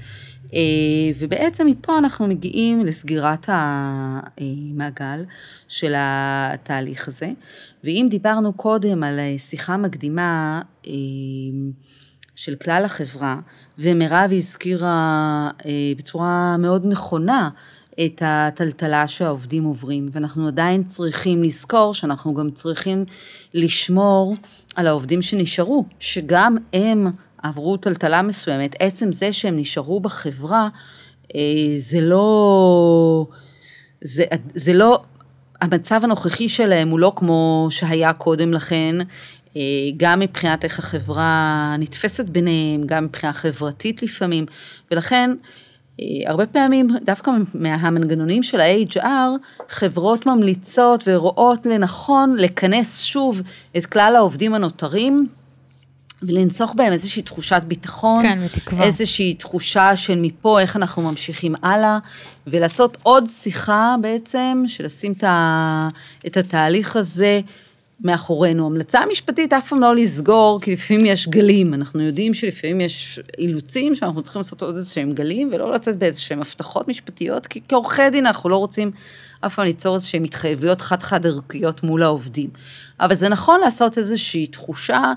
אה, 0.53 0.59
ובעצם 1.19 1.67
מפה 1.67 1.97
אנחנו 1.97 2.27
מגיעים 2.27 2.85
לסגירת 2.85 3.45
המעגל 3.47 5.25
של 5.67 5.93
התהליך 5.97 7.07
הזה. 7.07 7.31
ואם 7.83 8.07
דיברנו 8.09 8.53
קודם 8.53 9.03
על 9.03 9.19
שיחה 9.37 9.77
מקדימה 9.77 10.61
אה, 10.87 10.91
של 12.35 12.55
כלל 12.55 12.85
החברה, 12.85 13.39
ומירב 13.77 14.29
הזכירה 14.33 15.49
אה, 15.65 15.71
בצורה 15.97 16.57
מאוד 16.57 16.85
נכונה 16.85 17.49
את 18.05 18.21
הטלטלה 18.25 19.07
שהעובדים 19.07 19.63
עוברים, 19.63 20.09
ואנחנו 20.11 20.47
עדיין 20.47 20.83
צריכים 20.83 21.43
לזכור 21.43 21.93
שאנחנו 21.93 22.33
גם 22.33 22.49
צריכים 22.49 23.05
לשמור 23.53 24.35
על 24.75 24.87
העובדים 24.87 25.21
שנשארו, 25.21 25.85
שגם 25.99 26.57
הם 26.73 27.07
עברו 27.43 27.77
טלטלה 27.77 28.21
מסוימת, 28.21 28.75
עצם 28.79 29.11
זה 29.11 29.33
שהם 29.33 29.55
נשארו 29.55 29.99
בחברה, 29.99 30.67
אה, 31.35 31.41
זה 31.77 32.01
לא, 32.01 33.27
זה, 34.03 34.23
זה 34.55 34.73
לא, 34.73 35.01
המצב 35.61 36.01
הנוכחי 36.03 36.49
שלהם 36.49 36.89
הוא 36.89 36.99
לא 36.99 37.13
כמו 37.15 37.67
שהיה 37.71 38.13
קודם 38.13 38.53
לכן, 38.53 38.95
אה, 39.57 39.61
גם 39.97 40.19
מבחינת 40.19 40.63
איך 40.63 40.79
החברה 40.79 41.75
נתפסת 41.79 42.25
ביניהם, 42.25 42.83
גם 42.85 43.03
מבחינה 43.03 43.33
חברתית 43.33 44.03
לפעמים, 44.03 44.45
ולכן 44.91 45.31
אה, 45.99 46.05
הרבה 46.25 46.45
פעמים, 46.45 46.87
דווקא 47.05 47.31
מהמנגנונים 47.53 48.43
של 48.43 48.59
ה-HR, 48.59 49.29
חברות 49.69 50.25
ממליצות 50.25 51.03
ורואות 51.07 51.65
לנכון 51.65 52.35
לכנס 52.37 53.03
שוב 53.03 53.41
את 53.77 53.85
כלל 53.85 54.15
העובדים 54.15 54.53
הנותרים 54.53 55.27
ולנצוח 56.23 56.73
בהם 56.73 56.93
איזושהי 56.93 57.21
תחושת 57.21 57.61
ביטחון. 57.67 58.21
כן, 58.21 58.39
ותקווה. 58.45 58.83
איזושהי 58.83 59.33
תחושה 59.33 59.95
של 59.95 60.15
מפה, 60.15 60.59
איך 60.59 60.75
אנחנו 60.75 61.01
ממשיכים 61.01 61.55
הלאה, 61.63 61.99
ולעשות 62.47 62.97
עוד 63.03 63.25
שיחה 63.29 63.95
בעצם, 64.01 64.63
של 64.67 64.85
לשים 64.85 65.11
את, 65.11 65.23
ה, 65.23 65.89
את 66.27 66.37
התהליך 66.37 66.95
הזה 66.95 67.41
מאחורינו. 68.01 68.65
המלצה 68.65 68.99
המשפטית 68.99 69.53
אף 69.53 69.69
פעם 69.69 69.81
לא 69.81 69.95
לסגור, 69.95 70.61
כי 70.61 70.73
לפעמים 70.73 71.05
יש 71.05 71.27
גלים. 71.27 71.73
אנחנו 71.73 72.01
יודעים 72.01 72.33
שלפעמים 72.33 72.81
יש 72.81 73.19
אילוצים 73.37 73.95
שאנחנו 73.95 74.21
צריכים 74.21 74.39
לעשות 74.39 74.61
עוד 74.61 74.75
איזה 74.75 74.93
שהם 74.93 75.13
גלים, 75.13 75.49
ולא 75.53 75.73
לצאת 75.73 75.95
באיזה 75.95 76.21
שהם 76.21 76.41
הבטחות 76.41 76.87
משפטית, 76.87 77.47
כי 77.47 77.61
כעורכי 77.67 78.09
דין 78.09 78.25
אנחנו 78.25 78.49
לא 78.49 78.57
רוצים 78.57 78.91
אף 79.41 79.55
פעם 79.55 79.65
ליצור 79.65 79.95
איזה 79.95 80.07
שהם 80.07 80.23
התחייבויות 80.23 80.81
חד-חד 80.81 81.25
ערכיות 81.25 81.83
מול 81.83 82.03
העובדים. 82.03 82.49
אבל 82.99 83.15
זה 83.15 83.29
נכון 83.29 83.59
לעשות 83.59 83.97
איזושהי 83.97 84.47
תחושה 84.47 85.13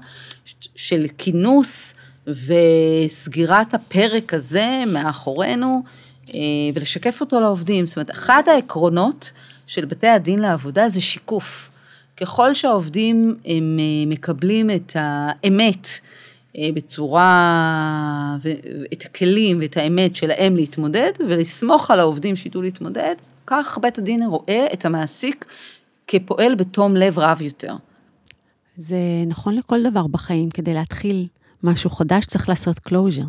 של 0.74 1.06
כינוס 1.18 1.94
וסגירת 2.26 3.74
הפרק 3.74 4.34
הזה 4.34 4.84
מאחורינו, 4.86 5.82
אה, 6.34 6.40
ולשקף 6.74 7.20
אותו 7.20 7.40
לעובדים. 7.40 7.86
זאת 7.86 7.96
אומרת, 7.96 8.10
אחד 8.10 8.42
העקרונות 8.46 9.32
של 9.66 9.84
בתי 9.84 10.08
הדין 10.08 10.38
לעבודה 10.38 10.88
זה 10.88 11.00
שיקוף. 11.00 11.70
ככל 12.16 12.54
שהעובדים 12.54 13.36
הם 13.44 13.76
אה, 13.80 14.06
מקבלים 14.06 14.70
את 14.70 14.92
האמת 14.94 15.88
אה, 16.58 16.68
בצורה, 16.74 18.36
את 18.92 19.04
הכלים 19.04 19.58
ואת 19.60 19.76
האמת 19.76 20.16
שלהם 20.16 20.56
להתמודד, 20.56 21.12
ולסמוך 21.28 21.90
על 21.90 22.00
העובדים 22.00 22.36
שידעו 22.36 22.62
להתמודד, 22.62 23.14
כך 23.46 23.78
בית 23.82 23.98
הדין 23.98 24.22
רואה 24.22 24.66
את 24.72 24.84
המעסיק 24.84 25.44
כפועל 26.06 26.54
בתום 26.54 26.96
לב 26.96 27.18
רב 27.18 27.42
יותר. 27.42 27.74
זה 28.80 28.96
נכון 29.26 29.54
לכל 29.54 29.82
דבר 29.82 30.06
בחיים, 30.06 30.50
כדי 30.50 30.74
להתחיל 30.74 31.26
משהו 31.62 31.90
חדש 31.90 32.26
צריך 32.26 32.48
לעשות 32.48 32.76
closure. 32.76 33.26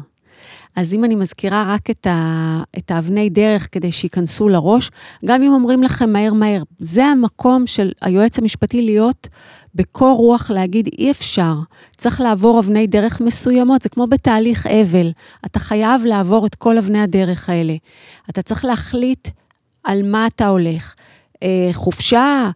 אז 0.76 0.94
אם 0.94 1.04
אני 1.04 1.16
מזכירה 1.16 1.74
רק 1.74 1.90
את, 1.90 2.08
ה, 2.08 2.64
את 2.78 2.92
האבני 2.92 3.30
דרך 3.30 3.68
כדי 3.72 3.92
שייכנסו 3.92 4.50
לראש, 4.50 4.92
גם 5.26 5.44
אם 5.44 5.52
אומרים 5.54 5.84
לכם 5.84 6.14
מהר 6.14 6.34
מהר, 6.34 6.64
זה 6.80 7.06
המקום 7.06 7.68
של 7.68 7.92
היועץ 8.02 8.40
המשפטי 8.40 8.82
להיות 8.82 9.28
בקור 9.76 10.18
רוח 10.18 10.52
להגיד 10.52 10.90
אי 10.98 11.12
אפשר, 11.12 11.54
צריך 11.98 12.22
לעבור 12.22 12.60
אבני 12.60 12.88
דרך 12.88 13.22
מסוימות, 13.22 13.82
זה 13.82 13.90
כמו 13.90 14.08
בתהליך 14.08 14.68
אבל, 14.68 15.12
אתה 15.46 15.60
חייב 15.60 16.06
לעבור 16.06 16.46
את 16.46 16.56
כל 16.56 16.78
אבני 16.78 17.02
הדרך 17.02 17.50
האלה. 17.50 17.76
אתה 18.30 18.42
צריך 18.42 18.66
להחליט 18.66 19.28
על 19.84 20.12
מה 20.12 20.28
אתה 20.28 20.48
הולך. 20.48 20.96
אה, 21.44 21.70
חופשה, 21.74 22.52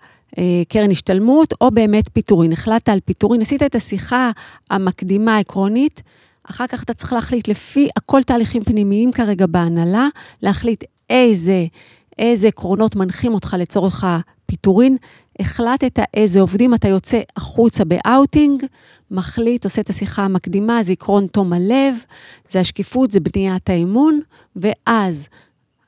קרן 0.69 0.91
השתלמות, 0.91 1.53
או 1.61 1.71
באמת 1.71 2.09
פיטורין. 2.13 2.51
החלטת 2.51 2.89
על 2.89 2.99
פיטורין, 3.05 3.41
עשית 3.41 3.63
את 3.63 3.75
השיחה 3.75 4.31
המקדימה 4.69 5.35
העקרונית, 5.35 6.01
אחר 6.49 6.67
כך 6.67 6.83
אתה 6.83 6.93
צריך 6.93 7.13
להחליט, 7.13 7.47
לפי 7.47 7.89
הכל 7.97 8.23
תהליכים 8.23 8.63
פנימיים 8.63 9.11
כרגע 9.11 9.45
בהנהלה, 9.45 10.07
להחליט 10.41 10.83
איזה, 11.09 11.65
איזה 12.19 12.47
עקרונות 12.47 12.95
מנחים 12.95 13.33
אותך 13.33 13.55
לצורך 13.59 14.03
הפיטורין. 14.07 14.97
החלטת 15.39 15.99
איזה 16.13 16.41
עובדים 16.41 16.73
אתה 16.73 16.87
יוצא 16.87 17.21
החוצה 17.35 17.83
באאוטינג, 17.85 18.63
מחליט, 19.11 19.63
עושה 19.63 19.81
את 19.81 19.89
השיחה 19.89 20.23
המקדימה, 20.23 20.83
זה 20.83 20.91
עקרון 20.91 21.27
תום 21.27 21.53
הלב, 21.53 21.95
זה 22.49 22.59
השקיפות, 22.59 23.11
זה 23.11 23.19
בניית 23.19 23.69
האמון, 23.69 24.19
ואז 24.55 25.27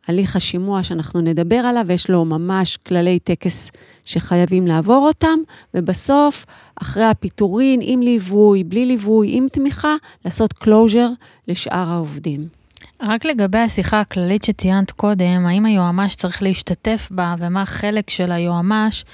הליך 0.08 0.36
השימוע 0.36 0.84
שאנחנו 0.84 1.22
נדבר 1.22 1.56
עליו, 1.56 1.91
יש 1.91 2.10
לו 2.10 2.26
ממש 2.26 2.78
כללי 2.78 3.20
טקס 3.20 3.72
שחייבים 4.06 4.67
לעבור 4.67 5.08
אותם, 5.08 5.39
ובסוף, 5.74 6.46
אחרי 6.82 7.04
הפיטורין, 7.04 7.80
עם 7.84 8.02
ליווי, 8.02 8.63
בלי 8.63 8.86
ליווי, 8.86 9.30
עם 9.32 9.48
תמיכה, 9.52 9.96
לעשות 10.26 10.54
closure 10.63 11.13
לשאר 11.48 11.89
העובדים. 11.89 12.48
רק 13.02 13.26
לגבי 13.26 13.58
השיחה 13.58 14.00
הכללית 14.00 14.43
שציינת 14.43 14.91
קודם, 14.91 15.46
האם 15.46 15.65
היועמ"ש 15.65 16.15
צריך 16.15 16.43
להשתתף 16.43 17.08
בה, 17.12 17.36
ומה 17.39 17.62
החלק 17.62 18.10
של 18.10 18.32
היועמ"ש, 18.32 19.06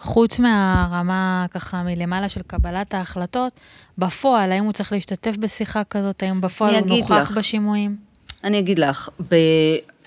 חוץ 0.00 0.38
מהרמה 0.38 1.46
ככה 1.50 1.82
מלמעלה 1.82 2.28
של 2.28 2.40
קבלת 2.46 2.94
ההחלטות, 2.94 3.52
בפועל, 3.98 4.52
האם 4.52 4.64
הוא 4.64 4.72
צריך 4.72 4.92
להשתתף 4.92 5.36
בשיחה 5.36 5.84
כזאת, 5.84 6.22
האם 6.22 6.40
בפועל 6.40 6.74
הוא 6.74 6.86
נוכח 6.86 7.30
לך. 7.30 7.38
בשימועים? 7.38 7.96
אני 8.44 8.58
אגיד 8.58 8.78
לך, 8.78 9.08
ב... 9.30 9.34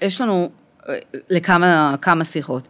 יש 0.01 0.21
לנו 0.21 0.49
אה, 0.89 0.95
לכמה 1.29 1.95
כמה 2.01 2.25
שיחות. 2.25 2.67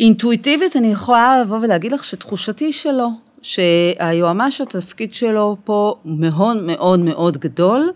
אינטואיטיבית 0.00 0.76
אני 0.76 0.92
יכולה 0.92 1.40
לבוא 1.40 1.58
ולהגיד 1.62 1.92
לך 1.92 2.04
שתחושתי 2.04 2.72
שלו, 2.72 3.10
שהיועמ"ש 3.42 4.60
התפקיד 4.60 5.14
שלו 5.14 5.56
פה 5.64 5.94
מאוד 6.04 6.62
מאוד 6.62 7.00
מאוד 7.00 7.38
גדול, 7.38 7.90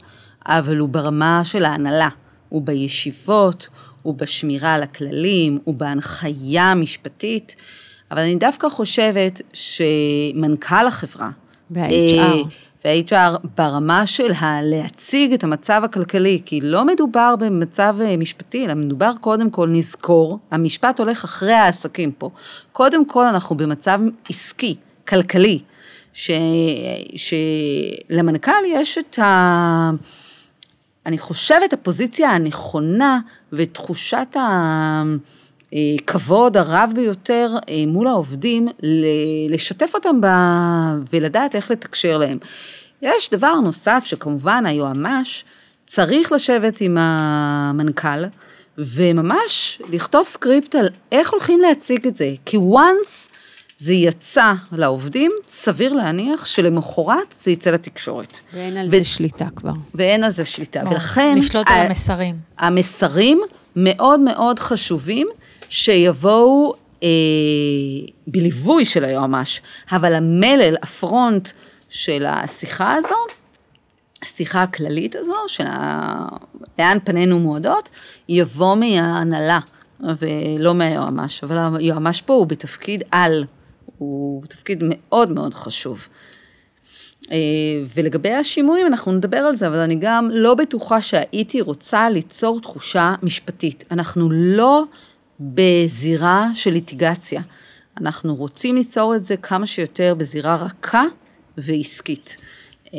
אבל 0.46 0.76
הוא 0.76 0.88
ברמה 0.88 1.40
של 1.44 1.64
ההנהלה, 1.64 2.08
הוא 2.48 2.62
בישיבות, 2.62 3.68
הוא 4.02 4.14
בשמירה 4.14 4.74
על 4.74 4.82
הכללים, 4.82 5.58
הוא 5.64 5.74
בהנחיה 5.74 6.64
המשפטית, 6.64 7.56
אבל 8.10 8.20
אני 8.20 8.36
דווקא 8.36 8.68
חושבת 8.68 9.42
שמנכ"ל 9.52 10.86
החברה, 10.86 11.30
וה-HR. 11.70 12.48
וה-HR 12.84 13.38
ברמה 13.56 14.06
של 14.06 14.32
להציג 14.62 15.32
את 15.32 15.44
המצב 15.44 15.80
הכלכלי, 15.84 16.42
כי 16.46 16.60
לא 16.62 16.84
מדובר 16.84 17.34
במצב 17.38 17.96
אה, 18.00 18.16
משפטי, 18.16 18.66
אלא 18.66 18.74
מדובר 18.74 19.12
קודם 19.20 19.50
כל, 19.50 19.68
נזכור, 19.68 20.38
המשפט 20.50 20.98
הולך 20.98 21.24
אחרי 21.24 21.52
העסקים 21.52 22.12
פה. 22.12 22.30
קודם 22.72 23.06
כל 23.06 23.24
אנחנו 23.24 23.56
במצב 23.56 24.00
עסקי, 24.28 24.76
כלכלי, 25.08 25.58
ש, 26.12 26.30
שלמנכ"ל 27.16 28.64
יש 28.66 28.98
את 28.98 29.18
ה... 29.18 29.90
אני 31.06 31.18
חושבת 31.18 31.72
הפוזיציה 31.72 32.30
הנכונה 32.30 33.20
ותחושת 33.52 34.36
הכבוד 35.72 36.56
הרב 36.56 36.92
ביותר 36.94 37.56
אה, 37.68 37.84
מול 37.86 38.06
העובדים, 38.06 38.68
לשתף 39.48 39.90
אותם 39.94 40.20
ב... 40.20 40.26
ולדעת 41.12 41.54
איך 41.54 41.70
לתקשר 41.70 42.18
להם. 42.18 42.38
יש 43.02 43.30
דבר 43.30 43.54
נוסף 43.54 44.02
שכמובן 44.06 44.66
היועמ"ש 44.66 45.44
צריך 45.86 46.32
לשבת 46.32 46.80
עם 46.80 46.96
המנכ"ל 47.00 48.24
וממש 48.78 49.82
לכתוב 49.92 50.26
סקריפט 50.26 50.74
על 50.74 50.88
איך 51.12 51.32
הולכים 51.32 51.60
להציג 51.60 52.06
את 52.06 52.16
זה, 52.16 52.34
כי 52.46 52.56
once 52.56 53.30
זה 53.76 53.92
יצא 53.92 54.52
לעובדים, 54.72 55.32
סביר 55.48 55.92
להניח 55.92 56.46
שלמחרת 56.46 57.34
זה 57.40 57.50
יצא 57.50 57.70
לתקשורת. 57.70 58.32
ואין 58.54 58.76
על 58.76 58.88
ו... 58.88 58.90
זה 58.90 59.04
שליטה 59.04 59.46
כבר. 59.56 59.72
ואין 59.94 60.24
על 60.24 60.30
זה 60.30 60.44
שליטה, 60.44 60.82
ולכן... 60.90 61.38
לשלוט 61.38 61.66
על 61.70 61.86
המסרים. 61.86 62.36
המסרים 62.58 63.40
מאוד 63.76 64.20
מאוד 64.20 64.58
חשובים 64.58 65.28
שיבואו 65.70 66.74
אה, 67.02 67.08
בליווי 68.26 68.84
של 68.84 69.04
היועמ"ש, 69.04 69.60
אבל 69.92 70.14
המלל, 70.14 70.76
הפרונט 70.82 71.48
של 71.88 72.26
השיחה 72.26 72.94
הזו, 72.94 73.14
השיחה 74.22 74.62
הכללית 74.62 75.16
הזו, 75.16 75.34
של 75.46 75.64
ה... 75.66 76.26
לאן 76.78 76.98
פנינו 77.04 77.38
מועדות, 77.38 77.88
יבוא 78.28 78.74
מההנהלה 78.74 79.60
ולא 80.00 80.74
מהיועמ"ש, 80.74 81.44
אבל 81.44 81.58
היועמ"ש 81.78 82.22
פה 82.22 82.32
הוא 82.32 82.46
בתפקיד 82.46 83.04
על, 83.10 83.44
הוא 83.98 84.42
תפקיד 84.46 84.82
מאוד 84.86 85.30
מאוד 85.30 85.54
חשוב. 85.54 86.08
אה, 87.32 87.36
ולגבי 87.94 88.32
השימועים, 88.32 88.86
אנחנו 88.86 89.12
נדבר 89.12 89.36
על 89.36 89.54
זה, 89.54 89.66
אבל 89.66 89.78
אני 89.78 89.96
גם 90.00 90.28
לא 90.32 90.54
בטוחה 90.54 91.00
שהייתי 91.00 91.60
רוצה 91.60 92.10
ליצור 92.10 92.60
תחושה 92.60 93.14
משפטית. 93.22 93.84
אנחנו 93.90 94.30
לא 94.30 94.84
בזירה 95.40 96.48
של 96.54 96.70
ליטיגציה. 96.70 97.42
אנחנו 98.00 98.34
רוצים 98.34 98.76
ליצור 98.76 99.16
את 99.16 99.24
זה 99.24 99.36
כמה 99.36 99.66
שיותר 99.66 100.14
בזירה 100.18 100.54
רכה 100.54 101.04
ועסקית 101.58 102.36
אה, 102.94 102.98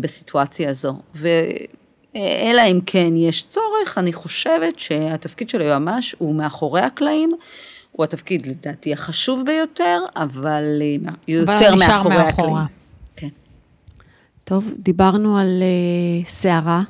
בסיטואציה 0.00 0.70
הזו. 0.70 0.94
ואלא 1.14 2.62
אם 2.70 2.80
כן 2.86 3.16
יש 3.16 3.44
צורך, 3.48 3.98
אני 3.98 4.12
חושבת 4.12 4.78
שהתפקיד 4.78 5.50
של 5.50 5.60
היועמ"ש 5.60 6.14
הוא 6.18 6.34
מאחורי 6.34 6.80
הקלעים. 6.80 7.32
הוא 7.92 8.04
התפקיד 8.04 8.46
לדעתי 8.46 8.92
החשוב 8.92 9.42
ביותר, 9.46 10.00
אבל 10.16 10.64
אה, 10.82 11.12
יותר 11.28 11.74
מאחורי 11.74 12.16
הקלעים. 12.16 12.56
כן. 13.16 13.28
טוב, 14.44 14.74
דיברנו 14.78 15.38
על 15.38 15.62
uh, 15.62 16.28
סערה, 16.28 16.82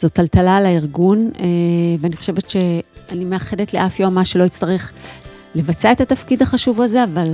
זו 0.00 0.08
טלטלה 0.08 0.56
על 0.56 0.66
הארגון, 0.66 1.30
uh, 1.34 1.40
ואני 2.00 2.16
חושבת 2.16 2.50
שאני 3.10 3.24
מאחדת 3.24 3.74
לאף 3.74 4.00
יועמ"ש 4.00 4.32
שלא 4.32 4.44
יצטרך 4.44 4.92
לבצע 5.54 5.92
את 5.92 6.00
התפקיד 6.00 6.42
החשוב 6.42 6.80
הזה, 6.80 7.04
אבל 7.04 7.30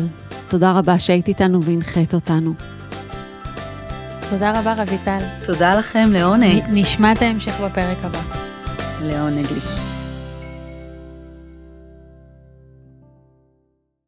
תודה 0.48 0.72
רבה 0.72 0.98
שהיית 0.98 1.28
איתנו 1.28 1.62
והנחית 1.62 2.14
אותנו. 2.14 2.54
תודה 4.30 4.60
רבה, 4.60 4.74
רויטל. 4.74 5.18
תודה 5.46 5.74
לכם, 5.74 6.08
לעונג. 6.12 6.62
נשמע 6.70 7.12
את 7.12 7.22
ההמשך 7.22 7.60
בפרק 7.60 7.98
הבא. 8.02 8.20
לעונג 9.02 9.46
לי. 9.52 9.99